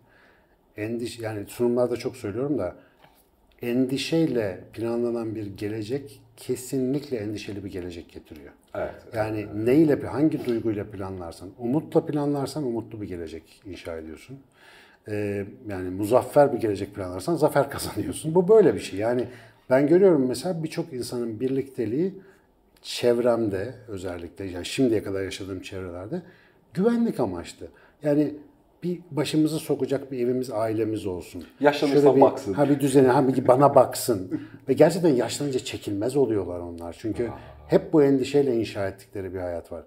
Endiş 0.77 1.19
yani 1.19 1.45
sunumlarda 1.47 1.95
çok 1.95 2.15
söylüyorum 2.15 2.57
da 2.57 2.75
endişeyle 3.61 4.59
planlanan 4.73 5.35
bir 5.35 5.45
gelecek 5.45 6.21
kesinlikle 6.37 7.17
endişeli 7.17 7.63
bir 7.63 7.71
gelecek 7.71 8.11
getiriyor. 8.11 8.51
Evet. 8.75 8.93
Yani 9.15 9.47
neyle, 9.55 10.01
hangi 10.01 10.45
duyguyla 10.45 10.85
planlarsan, 10.91 11.49
umutla 11.59 12.05
planlarsan 12.05 12.63
umutlu 12.63 13.01
bir 13.01 13.07
gelecek 13.07 13.61
inşa 13.65 13.97
ediyorsun. 13.97 14.39
Ee, 15.07 15.45
yani 15.69 15.89
muzaffer 15.89 16.53
bir 16.53 16.57
gelecek 16.57 16.95
planlarsan 16.95 17.35
zafer 17.35 17.69
kazanıyorsun. 17.69 18.35
Bu 18.35 18.47
böyle 18.47 18.75
bir 18.75 18.79
şey. 18.79 18.99
Yani 18.99 19.27
ben 19.69 19.87
görüyorum 19.87 20.27
mesela 20.27 20.63
birçok 20.63 20.93
insanın 20.93 21.39
birlikteliği 21.39 22.13
çevremde 22.81 23.73
özellikle 23.87 24.45
yani 24.45 24.65
şimdiye 24.65 25.03
kadar 25.03 25.21
yaşadığım 25.23 25.61
çevrelerde 25.61 26.21
güvenlik 26.73 27.19
amaçlı. 27.19 27.67
Yani 28.03 28.33
bir 28.83 28.99
başımızı 29.11 29.59
sokacak 29.59 30.11
bir 30.11 30.19
evimiz, 30.19 30.51
ailemiz 30.51 31.05
olsun. 31.05 31.43
Yaşlanırsa 31.59 32.01
Şöyle 32.01 32.15
bir, 32.15 32.21
baksın. 32.21 32.53
Ha 32.53 32.69
bir 32.69 32.79
düzeni, 32.79 33.07
ha 33.07 33.27
bir 33.27 33.47
bana 33.47 33.75
baksın. 33.75 34.41
Ve 34.69 34.73
gerçekten 34.73 35.09
yaşlanınca 35.09 35.59
çekilmez 35.59 36.15
oluyorlar 36.15 36.59
onlar. 36.59 36.95
Çünkü 36.99 37.29
hep 37.67 37.93
bu 37.93 38.03
endişeyle 38.03 38.55
inşa 38.55 38.87
ettikleri 38.87 39.33
bir 39.33 39.39
hayat 39.39 39.71
var. 39.71 39.83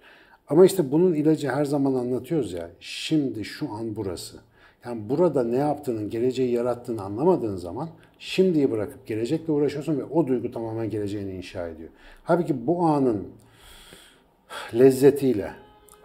Ama 0.49 0.67
işte 0.67 0.93
bunun 0.93 1.15
ilacı 1.15 1.49
her 1.49 1.65
zaman 1.65 1.95
anlatıyoruz 1.95 2.53
ya. 2.53 2.71
Şimdi 2.81 3.45
şu 3.45 3.73
an 3.73 3.97
burası. 3.97 4.37
Yani 4.85 5.09
burada 5.09 5.45
ne 5.45 5.57
yaptığının, 5.57 6.11
geleceği 6.11 6.53
yarattığını 6.53 7.03
anlamadığın 7.03 7.57
zaman 7.57 7.89
şimdiyi 8.19 8.71
bırakıp 8.71 9.07
gelecekle 9.07 9.53
uğraşıyorsun 9.53 9.99
ve 9.99 10.05
o 10.05 10.27
duygu 10.27 10.51
tamamen 10.51 10.91
geleceğini 10.91 11.33
inşa 11.33 11.69
ediyor. 11.69 11.89
Halbuki 12.25 12.67
bu 12.67 12.83
anın 12.83 13.29
lezzetiyle 14.75 15.53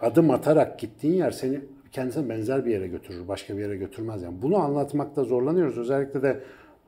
adım 0.00 0.30
atarak 0.30 0.78
gittiğin 0.78 1.14
yer 1.14 1.30
seni 1.30 1.60
kendisine 1.96 2.28
benzer 2.28 2.64
bir 2.64 2.70
yere 2.70 2.86
götürür, 2.86 3.28
başka 3.28 3.56
bir 3.56 3.62
yere 3.62 3.76
götürmez. 3.76 4.22
Yani 4.22 4.42
bunu 4.42 4.56
anlatmakta 4.56 5.24
zorlanıyoruz. 5.24 5.78
Özellikle 5.78 6.22
de 6.22 6.40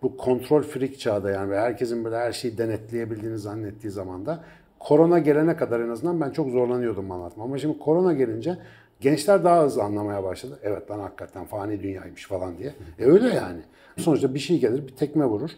bu 0.02 0.16
kontrol 0.16 0.62
freak 0.62 0.98
çağda 0.98 1.30
yani 1.30 1.50
ve 1.50 1.60
herkesin 1.60 2.04
böyle 2.04 2.16
her 2.16 2.32
şeyi 2.32 2.58
denetleyebildiğini 2.58 3.38
zannettiği 3.38 3.90
zamanda 3.90 4.44
korona 4.78 5.18
gelene 5.18 5.56
kadar 5.56 5.80
en 5.80 5.88
azından 5.88 6.20
ben 6.20 6.30
çok 6.30 6.50
zorlanıyordum 6.50 7.10
anlatma. 7.10 7.44
Ama 7.44 7.58
şimdi 7.58 7.78
korona 7.78 8.12
gelince 8.12 8.58
gençler 9.00 9.44
daha 9.44 9.64
hızlı 9.64 9.82
anlamaya 9.82 10.24
başladı. 10.24 10.58
Evet 10.62 10.90
lan 10.90 10.98
hakikaten 10.98 11.44
fani 11.44 11.82
dünyaymış 11.82 12.26
falan 12.26 12.58
diye. 12.58 12.74
E 12.98 13.04
öyle 13.04 13.28
yani. 13.28 13.60
Sonuçta 13.96 14.34
bir 14.34 14.38
şey 14.38 14.60
gelir, 14.60 14.88
bir 14.88 14.96
tekme 14.96 15.24
vurur. 15.24 15.50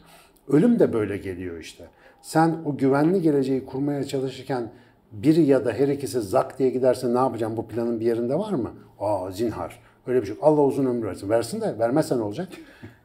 Ölüm 0.49 0.79
de 0.79 0.93
böyle 0.93 1.17
geliyor 1.17 1.59
işte. 1.59 1.85
Sen 2.23 2.57
o 2.65 2.77
güvenli 2.77 3.23
geleceği 3.23 3.67
kurmaya 3.67 4.05
çalışırken 4.05 4.71
biri 5.13 5.43
ya 5.43 5.65
da 5.65 5.73
her 5.73 5.89
ikisi 5.89 6.21
zak 6.21 6.59
diye 6.59 6.71
giderse 6.71 7.15
ne 7.15 7.19
yapacağım 7.19 7.57
bu 7.57 7.69
planın 7.69 8.01
bir 8.01 8.07
yerinde 8.07 8.35
var 8.39 8.53
mı? 8.53 8.71
Aa 9.01 9.31
zinhar. 9.31 9.79
Öyle 10.07 10.23
bir 10.23 10.27
şey. 10.27 10.37
Allah 10.43 10.63
uzun 10.63 10.87
ömür 10.87 11.07
versin. 11.07 11.31
Versin 11.31 11.61
de 11.61 11.79
vermezse 11.79 12.19
ne 12.19 12.23
olacak? 12.23 12.49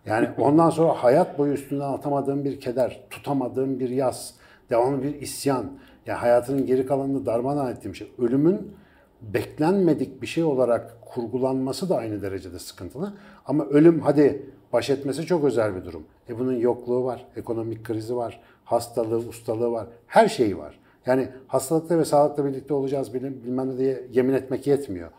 Yani 0.05 0.29
ondan 0.37 0.69
sonra 0.69 0.93
hayat 0.93 1.37
boyu 1.37 1.53
üstünden 1.53 1.93
atamadığın 1.93 2.45
bir 2.45 2.59
keder, 2.59 3.01
tutamadığın 3.09 3.79
bir 3.79 3.89
yas, 3.89 4.33
devamlı 4.69 5.03
bir 5.03 5.21
isyan. 5.21 5.65
Ya 6.05 6.21
hayatının 6.21 6.65
geri 6.65 6.85
kalanını 6.85 7.25
darmadağın 7.25 7.71
ettiğim 7.71 7.95
şey. 7.95 8.11
Ölümün 8.17 8.75
beklenmedik 9.21 10.21
bir 10.21 10.27
şey 10.27 10.43
olarak 10.43 10.97
kurgulanması 11.05 11.89
da 11.89 11.97
aynı 11.97 12.21
derecede 12.21 12.59
sıkıntılı. 12.59 13.13
Ama 13.45 13.65
ölüm 13.65 13.99
hadi 13.99 14.49
baş 14.73 14.89
etmesi 14.89 15.25
çok 15.25 15.43
özel 15.43 15.75
bir 15.75 15.85
durum. 15.85 16.03
E 16.29 16.39
bunun 16.39 16.55
yokluğu 16.55 17.03
var, 17.03 17.25
ekonomik 17.35 17.83
krizi 17.83 18.15
var, 18.15 18.41
hastalığı, 18.63 19.17
ustalığı 19.17 19.71
var, 19.71 19.87
her 20.07 20.27
şeyi 20.27 20.57
var. 20.57 20.79
Yani 21.05 21.29
hastalıkta 21.47 21.99
ve 21.99 22.05
sağlıkla 22.05 22.45
birlikte 22.45 22.73
olacağız 22.73 23.13
bilmem 23.13 23.69
ne 23.69 23.77
diye 23.77 24.03
yemin 24.11 24.33
etmek 24.33 24.67
yetmiyor. 24.67 25.11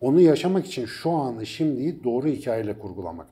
Onu 0.00 0.20
yaşamak 0.20 0.66
için 0.66 0.86
şu 0.86 1.10
anı, 1.10 1.46
şimdiyi 1.46 2.04
doğru 2.04 2.26
hikayeyle 2.26 2.78
kurgulamak. 2.78 3.26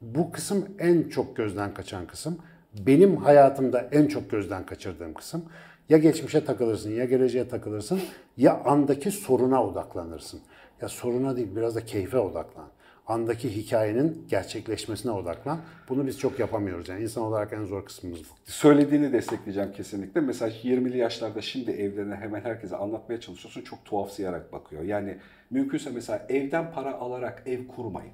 Bu 0.00 0.32
kısım 0.32 0.66
en 0.78 1.02
çok 1.02 1.36
gözden 1.36 1.74
kaçan 1.74 2.06
kısım. 2.06 2.38
Benim 2.86 3.16
hayatımda 3.16 3.88
en 3.92 4.06
çok 4.06 4.30
gözden 4.30 4.66
kaçırdığım 4.66 5.14
kısım. 5.14 5.44
Ya 5.88 5.98
geçmişe 5.98 6.44
takılırsın 6.44 6.90
ya 6.90 7.04
geleceğe 7.04 7.48
takılırsın 7.48 8.00
ya 8.36 8.60
andaki 8.64 9.10
soruna 9.10 9.64
odaklanırsın. 9.64 10.40
Ya 10.82 10.88
soruna 10.88 11.36
değil 11.36 11.56
biraz 11.56 11.76
da 11.76 11.84
keyfe 11.84 12.18
odaklan. 12.18 12.68
Andaki 13.08 13.56
hikayenin 13.56 14.26
gerçekleşmesine 14.28 15.12
odaklan. 15.12 15.58
Bunu 15.88 16.06
biz 16.06 16.18
çok 16.18 16.38
yapamıyoruz. 16.38 16.88
Yani 16.88 17.02
insan 17.02 17.24
olarak 17.24 17.52
en 17.52 17.64
zor 17.64 17.84
kısmımız 17.84 18.20
bu. 18.20 18.34
Söylediğini 18.44 19.12
destekleyeceğim 19.12 19.72
kesinlikle. 19.72 20.20
Mesela 20.20 20.50
20'li 20.50 20.98
yaşlarda 20.98 21.42
şimdi 21.42 21.70
evlerine 21.70 22.14
hemen 22.14 22.40
herkese 22.40 22.76
anlatmaya 22.76 23.20
çalışıyorsun. 23.20 23.62
Çok 23.62 23.84
tuhafsayarak 23.84 24.52
bakıyor. 24.52 24.82
Yani 24.82 25.18
mümkünse 25.50 25.90
mesela 25.90 26.26
evden 26.28 26.72
para 26.72 26.94
alarak 26.94 27.42
ev 27.46 27.66
kurmayın. 27.66 28.12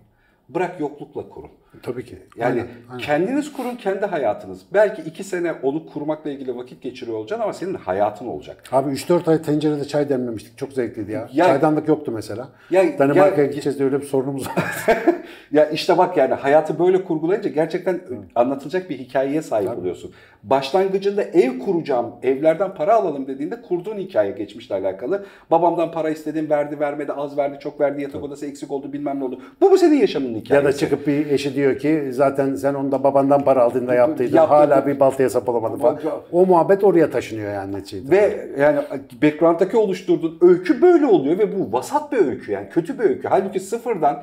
Bırak 0.48 0.80
yoklukla 0.80 1.28
kurun. 1.28 1.50
Tabii 1.83 2.05
ki. 2.05 2.19
Yani 2.37 2.51
Aynen, 2.51 2.67
aynen. 2.91 3.01
kendiniz 3.05 3.53
kurun 3.53 3.77
kendi 3.77 4.07
hayatınız. 4.07 4.61
Belki 4.75 5.03
iki 5.03 5.25
sene 5.25 5.53
onu 5.53 5.87
kurmakla 5.87 6.31
ilgili 6.31 6.57
vakit 6.57 6.83
geçiriyor 6.83 7.19
olacaksın 7.19 7.43
ama 7.43 7.53
senin 7.53 7.75
hayatın 7.75 8.27
olacak. 8.27 8.63
Abi 8.73 8.91
3-4 8.91 9.31
ay 9.31 9.43
tencerede 9.43 9.85
çay 9.85 10.09
demlemiştik. 10.09 10.59
Çok 10.59 10.73
zevkliydi 10.73 11.13
ya. 11.13 11.29
Ya- 11.33 11.47
Çaydanlık 11.47 11.89
yoktu 11.89 12.13
mesela. 12.15 12.49
Ya- 12.71 12.99
Danimarka'ya 12.99 13.43
ya- 13.47 13.51
gideceğiz 13.51 13.79
diye 13.79 13.89
öyle 13.89 14.01
bir 14.01 14.07
sorunumuz 14.07 14.47
var. 14.49 14.55
Ya 15.53 15.71
işte 15.71 15.99
bak 15.99 16.17
yani 16.17 16.35
hayatı 16.35 16.79
böyle 16.79 17.05
kurgulayınca 17.05 17.51
gerçekten 17.51 18.01
anlatılacak 18.35 18.91
bir 18.91 18.99
hikayeye 18.99 19.43
sahip 19.43 19.79
oluyorsun. 19.79 20.13
Başlangıcında 20.43 21.23
ev 21.23 21.59
kuracağım, 21.59 22.13
evlerden 22.23 22.75
para 22.75 22.95
alalım 22.95 23.27
dediğinde 23.27 23.63
kurduğun 23.63 23.99
hikaye 23.99 24.31
geçmişle 24.31 24.75
alakalı. 24.75 25.25
Babamdan 25.51 25.93
para 25.93 26.11
istedim, 26.11 26.51
verdi, 26.51 26.81
vermedi, 26.81 27.13
az 27.13 27.37
verdi, 27.39 27.59
çok 27.61 27.81
verdi, 27.81 28.03
yatak 28.03 28.23
odası 28.23 28.47
eksik 28.47 28.71
oldu, 28.71 28.93
bilmem 28.93 29.21
ne 29.21 29.25
oldu. 29.25 29.41
Bu 29.61 29.71
mu 29.71 29.79
senin 29.79 29.97
yaşamının 29.97 30.35
hikayesi? 30.39 30.67
ya 30.67 30.73
da 30.73 30.77
çıkıp 30.77 31.07
bir 31.07 31.27
eşi 31.27 31.55
diyor 31.55 31.63
ki 31.72 32.09
zaten 32.11 32.55
sen 32.55 32.74
onu 32.74 32.92
da 32.92 33.05
babandan 33.05 33.44
para 33.44 33.62
aldığında 33.62 33.94
yaptıydın. 33.94 34.37
Yaptırdım. 34.37 34.57
Hala 34.57 34.87
bir 34.87 35.00
baltaya 35.00 35.31
sap 35.31 35.48
olamadın 35.48 35.79
falan. 35.79 35.98
O 36.33 36.46
muhabbet 36.46 36.85
oraya 36.85 37.11
taşınıyor 37.11 37.53
yani 37.53 37.72
neticede. 37.72 38.11
Ve 38.11 38.48
yani 38.59 38.79
background'daki 39.22 39.77
oluşturduğun 39.77 40.38
öykü 40.40 40.83
böyle 40.83 41.07
oluyor 41.07 41.38
ve 41.38 41.59
bu 41.59 41.72
vasat 41.72 42.12
bir 42.12 42.27
öykü 42.27 42.53
yani 42.53 42.68
kötü 42.68 42.98
bir 42.98 43.05
öykü. 43.05 43.29
Halbuki 43.29 43.61
sıfırdan 43.61 44.22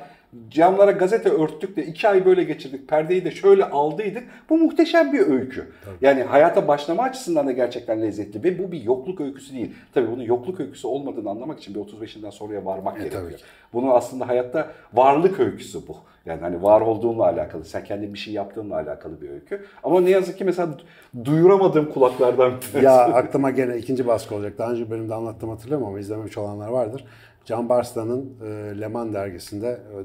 camlara 0.50 0.90
gazete 0.90 1.28
örttük 1.28 1.76
de 1.76 1.86
iki 1.86 2.08
ay 2.08 2.24
böyle 2.24 2.44
geçirdik. 2.44 2.88
Perdeyi 2.88 3.24
de 3.24 3.30
şöyle 3.30 3.64
aldıydık. 3.64 4.24
Bu 4.50 4.58
muhteşem 4.58 5.12
bir 5.12 5.20
öykü. 5.20 5.72
Yani 6.00 6.22
hayata 6.22 6.68
başlama 6.68 7.02
açısından 7.02 7.46
da 7.46 7.52
gerçekten 7.52 8.02
lezzetli 8.02 8.44
ve 8.44 8.58
bu 8.58 8.72
bir 8.72 8.82
yokluk 8.82 9.20
öyküsü 9.20 9.54
değil. 9.54 9.74
Tabii 9.94 10.10
bunun 10.10 10.22
yokluk 10.22 10.60
öyküsü 10.60 10.86
olmadığını 10.86 11.30
anlamak 11.30 11.58
için 11.58 11.74
bir 11.74 11.80
35'inden 11.80 12.30
sonraya 12.30 12.64
varmak 12.64 12.96
gerekiyor. 12.96 13.22
tabii 13.22 13.36
ki. 13.36 13.44
Bunun 13.72 13.88
aslında 13.88 14.28
hayatta 14.28 14.72
varlık 14.92 15.40
öyküsü 15.40 15.88
bu. 15.88 15.96
Yani 16.26 16.40
hani 16.40 16.62
var 16.62 16.80
olduğunla 16.80 17.24
alakalı, 17.24 17.64
sen 17.64 17.84
kendi 17.84 18.14
bir 18.14 18.18
şey 18.18 18.34
yaptığınla 18.34 18.74
alakalı 18.74 19.20
bir 19.20 19.30
öykü. 19.30 19.64
Ama 19.82 20.00
ne 20.00 20.10
yazık 20.10 20.38
ki 20.38 20.44
mesela 20.44 20.78
duyuramadığım 21.24 21.92
kulaklardan 21.92 22.52
bir 22.74 22.82
ya 22.82 22.94
aklıma 23.14 23.50
gene 23.50 23.78
ikinci 23.78 24.06
baskı 24.06 24.34
olacak. 24.34 24.58
Daha 24.58 24.70
önce 24.72 24.90
bölümde 24.90 25.14
anlattım 25.14 25.48
hatırlıyorum 25.48 25.86
ama 25.86 26.00
izlememiş 26.00 26.38
olanlar 26.38 26.68
vardır. 26.68 27.04
Can 27.44 27.68
Barslan'ın 27.68 28.34
e, 28.44 28.80
Leman 28.80 29.12
dergisinde 29.12 29.68
e, 29.68 29.96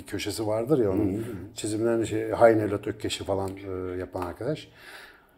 bir 0.00 0.06
köşesi 0.06 0.46
vardır 0.46 0.78
ya 0.78 0.92
onun 0.92 1.24
çizimlerini 1.54 2.06
şey, 2.06 2.30
Hain 2.30 2.58
Evlat 2.58 2.86
Ökkeş'i 2.86 3.24
falan 3.24 3.50
e, 3.56 3.96
yapan 3.98 4.22
arkadaş. 4.22 4.68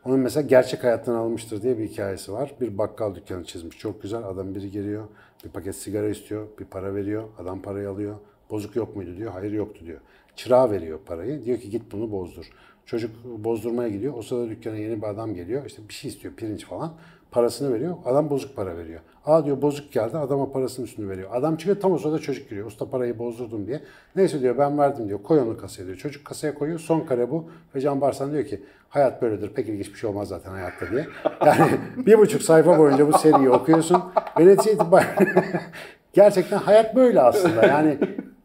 Onun 0.05 0.20
mesela 0.20 0.46
gerçek 0.46 0.85
hayattan 0.85 1.14
almıştır 1.14 1.62
diye 1.62 1.79
bir 1.79 1.88
hikayesi 1.88 2.33
var. 2.33 2.55
Bir 2.61 2.79
bakkal 2.79 3.14
dükkanı 3.14 3.44
çizmiş. 3.44 3.79
Çok 3.79 4.03
güzel. 4.03 4.25
Adam 4.25 4.55
biri 4.55 4.70
geliyor. 4.70 5.05
Bir 5.44 5.51
paket 5.51 5.77
sigara 5.77 6.09
istiyor. 6.09 6.46
Bir 6.59 6.64
para 6.64 6.94
veriyor. 6.94 7.25
Adam 7.38 7.62
parayı 7.62 7.90
alıyor. 7.90 8.16
Bozuk 8.51 8.77
yok 8.77 8.96
muydu 8.96 9.16
diyor. 9.16 9.33
Hayır 9.33 9.53
yoktu 9.53 9.87
diyor. 9.87 10.01
Çırağa 10.37 10.70
veriyor 10.70 10.98
parayı. 11.07 11.44
Diyor 11.44 11.59
ki 11.59 11.70
git 11.70 11.92
bunu 11.92 12.12
bozdur. 12.12 12.51
Çocuk 12.87 13.25
bozdurmaya 13.25 13.88
gidiyor. 13.88 14.14
O 14.16 14.22
sırada 14.22 14.48
dükkana 14.48 14.77
yeni 14.77 15.03
bir 15.03 15.07
adam 15.07 15.35
geliyor. 15.35 15.66
İşte 15.66 15.83
bir 15.88 15.94
şey 15.94 16.11
istiyor. 16.11 16.35
Pirinç 16.35 16.64
falan. 16.64 16.94
Parasını 17.33 17.75
veriyor. 17.75 17.97
Adam 18.05 18.31
bozuk 18.31 18.57
para 18.57 18.77
veriyor. 18.77 19.01
Aa 19.27 19.45
diyor 19.45 19.62
bozuk 19.62 19.92
geldi. 19.92 20.18
Adama 20.18 20.53
parasının 20.53 20.87
üstünü 20.87 21.09
veriyor. 21.09 21.29
Adam 21.33 21.57
çıkıyor 21.57 21.81
tam 21.81 21.92
o 21.92 21.99
sırada 21.99 22.18
çocuk 22.18 22.51
giriyor. 22.51 22.66
Usta 22.66 22.90
parayı 22.90 23.18
bozdurdum 23.18 23.66
diye. 23.66 23.81
Neyse 24.16 24.40
diyor 24.40 24.59
ben 24.59 24.79
verdim 24.79 25.09
diyor. 25.09 25.23
Koy 25.23 25.38
onu 25.38 25.57
kasaya 25.57 25.87
diyor. 25.87 25.97
Çocuk 25.97 26.25
kasaya 26.25 26.55
koyuyor. 26.55 26.79
Son 26.79 27.01
kare 27.01 27.31
bu. 27.31 27.51
Ve 27.75 27.81
Can 27.81 28.01
Barsan 28.01 28.33
diyor 28.33 28.45
ki 28.45 28.62
hayat 28.88 29.23
böyledir. 29.23 29.49
Pek 29.49 29.68
ilginç 29.68 29.92
bir 29.92 29.99
şey 29.99 30.11
olmaz 30.11 30.29
zaten 30.29 30.51
hayatta 30.51 30.90
diye. 30.90 31.07
Yani 31.47 31.71
bir 32.07 32.18
buçuk 32.18 32.42
sayfa 32.42 32.79
boyunca 32.79 33.12
bu 33.12 33.18
seriyi 33.18 33.51
okuyorsun. 33.51 34.03
Ve 34.38 34.47
netice 34.47 34.73
itibariyle 34.73 35.45
gerçekten 36.12 36.59
hayat 36.59 36.97
böyle 36.97 37.21
aslında. 37.21 37.66
Yani 37.66 37.99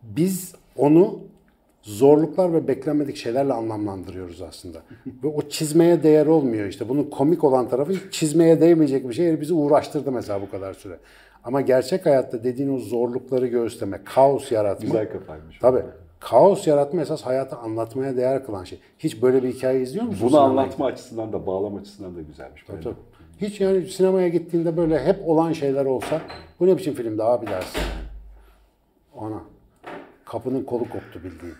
biz 0.04 0.56
onu 0.76 1.20
zorluklar 1.88 2.54
ve 2.54 2.68
beklenmedik 2.68 3.16
şeylerle 3.16 3.54
anlamlandırıyoruz 3.54 4.42
aslında. 4.42 4.78
Ve 5.24 5.28
o 5.28 5.42
çizmeye 5.50 6.04
değer 6.04 6.26
olmuyor 6.26 6.68
işte. 6.68 6.90
Bunun 6.90 7.04
komik 7.04 7.44
olan 7.44 7.70
tarafı 7.70 8.12
çizmeye 8.12 8.62
değmeyecek 8.62 9.10
bir 9.10 9.14
şey 9.14 9.42
bizi 9.42 9.54
uğraştırdı 9.54 10.12
mesela 10.12 10.42
bu 10.42 10.52
kadar 10.52 10.74
süre. 10.74 10.98
Ama 11.44 11.62
gerçek 11.62 12.06
hayatta 12.06 12.44
dediğin 12.44 12.76
o 12.76 12.80
zorlukları 12.80 13.48
göğüsleme, 13.48 14.02
kaos 14.04 14.52
yaratma. 14.52 14.86
Güzel 14.86 15.12
kafaymış. 15.12 15.60
Tabii. 15.60 15.84
Kaos 16.20 16.68
yaratma 16.68 17.02
esas 17.02 17.22
hayatı 17.22 17.56
anlatmaya 17.56 18.18
değer 18.18 18.46
kılan 18.46 18.64
şey. 18.64 18.80
Hiç 19.00 19.22
böyle 19.22 19.44
bir 19.44 19.54
hikaye 19.54 19.82
izliyor 19.82 20.06
musun? 20.06 20.20
Bunu 20.22 20.30
sinemaya 20.30 20.50
anlatma 20.50 20.86
açısından 20.86 21.34
da 21.34 21.48
bağlama 21.48 21.80
açısından 21.80 22.16
da 22.16 22.22
güzelmiş. 22.22 22.64
Tabii, 22.68 22.84
tabii. 22.84 22.96
Hiç 23.42 23.62
yani 23.62 23.86
sinemaya 23.86 24.28
gittiğinde 24.28 24.78
böyle 24.78 25.04
hep 25.04 25.30
olan 25.30 25.54
şeyler 25.54 25.86
olsa 25.86 26.22
bu 26.60 26.68
ne 26.68 26.78
biçim 26.78 26.94
filmdi 26.94 27.24
abi 27.24 27.48
dersin. 27.48 27.82
Ana. 29.18 29.42
Kapının 30.30 30.64
kolu 30.64 30.90
koptu 30.90 31.20
bildiğin. 31.24 31.56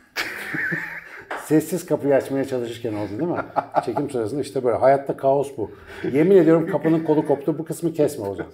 Sessiz 1.46 1.86
kapıyı 1.86 2.16
açmaya 2.16 2.46
çalışırken 2.46 2.94
oldu 2.94 3.10
değil 3.20 3.32
mi? 3.32 3.38
Çekim 3.86 4.10
sırasında 4.10 4.42
işte 4.42 4.64
böyle. 4.64 4.78
Hayatta 4.78 5.18
kaos 5.18 5.58
bu. 5.58 5.72
Yemin 6.14 6.38
ediyorum 6.38 6.68
kapının 6.72 7.04
kolu 7.04 7.28
koptu. 7.28 7.58
Bu 7.60 7.66
kısmı 7.66 7.94
kesme 7.94 8.26
zaman. 8.26 8.46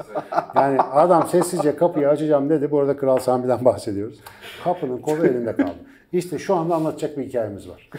Yani 0.56 0.82
adam 0.82 1.28
sessizce 1.28 1.76
kapıyı 1.76 2.10
açacağım 2.10 2.49
dedi. 2.49 2.71
Bu 2.71 2.80
arada 2.80 2.97
Kral 2.97 3.17
Sami'den 3.17 3.65
bahsediyoruz. 3.65 4.19
Kapının 4.63 4.97
kolu 4.97 5.26
elinde 5.28 5.56
kaldı. 5.56 5.76
İşte 6.12 6.39
şu 6.39 6.56
anda 6.56 6.76
anlatacak 6.76 7.17
bir 7.17 7.23
hikayemiz 7.23 7.69
var. 7.69 7.89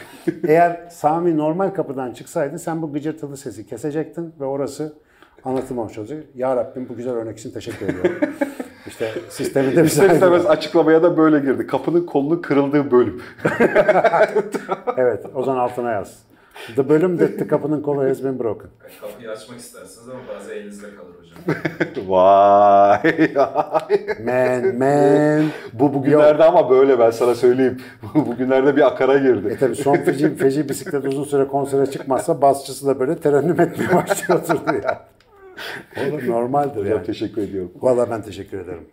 Eğer 0.48 0.88
Sami 0.90 1.36
normal 1.36 1.70
kapıdan 1.70 2.12
çıksaydı 2.12 2.58
sen 2.58 2.82
bu 2.82 2.92
gıcırtılı 2.92 3.36
sesi 3.36 3.66
kesecektin 3.66 4.34
ve 4.40 4.44
orası 4.44 4.92
anlatılmamış 5.44 5.98
olacak. 5.98 6.24
Ya 6.34 6.56
Rabbim 6.56 6.88
bu 6.88 6.96
güzel 6.96 7.12
örnek 7.14 7.38
için 7.38 7.50
teşekkür 7.50 7.88
ediyorum. 7.88 8.34
İşte 8.86 9.10
sisteminde 9.28 9.76
bir 9.82 9.86
İster 9.86 10.10
istemez 10.10 10.46
açıklamaya 10.46 11.02
da 11.02 11.16
böyle 11.16 11.38
girdi. 11.38 11.66
Kapının 11.66 12.06
kolunun 12.06 12.42
kırıldığı 12.42 12.90
bölüm. 12.90 13.22
Evet, 14.96 15.24
Ozan 15.34 15.56
altına 15.56 15.90
yaz. 15.92 16.18
The 16.76 16.88
bölüm 16.88 17.18
that 17.18 17.38
the 17.38 17.46
kapının 17.46 17.82
kolu 17.82 18.08
has 18.08 18.24
been 18.24 18.38
broken. 18.38 18.70
Kapıyı 19.00 19.30
açmak 19.30 19.58
istersiniz 19.58 20.08
ama 20.08 20.18
bazen 20.36 20.56
elinizde 20.56 20.86
kalır 20.96 21.14
hocam. 21.20 22.08
Vay. 22.08 23.34
Man, 24.24 24.76
man. 24.78 25.50
Bu 25.72 25.94
bugünlerde 25.94 26.44
ama 26.44 26.70
böyle 26.70 26.98
ben 26.98 27.10
sana 27.10 27.34
söyleyeyim. 27.34 27.80
bugünlerde 28.14 28.76
bir 28.76 28.86
akara 28.86 29.14
E 29.14 29.18
girdi. 29.18 29.56
tabi 29.60 29.76
son 29.76 29.96
feci, 29.96 30.34
feci 30.36 30.68
bisiklet 30.68 31.04
uzun 31.06 31.24
süre 31.24 31.46
konsere 31.48 31.86
çıkmazsa 31.90 32.42
basçısı 32.42 32.86
da 32.86 33.00
böyle 33.00 33.16
terennüm 33.16 33.60
etmeye 33.60 33.94
başlıyordur 33.94 34.82
ya. 34.84 35.00
Olur 35.96 36.26
normaldir 36.26 36.80
Hocam 36.80 36.96
yani. 36.96 37.06
teşekkür 37.06 37.42
ediyorum. 37.42 37.72
Valla 37.80 38.10
ben 38.10 38.22
teşekkür 38.22 38.58
ederim. 38.58 38.84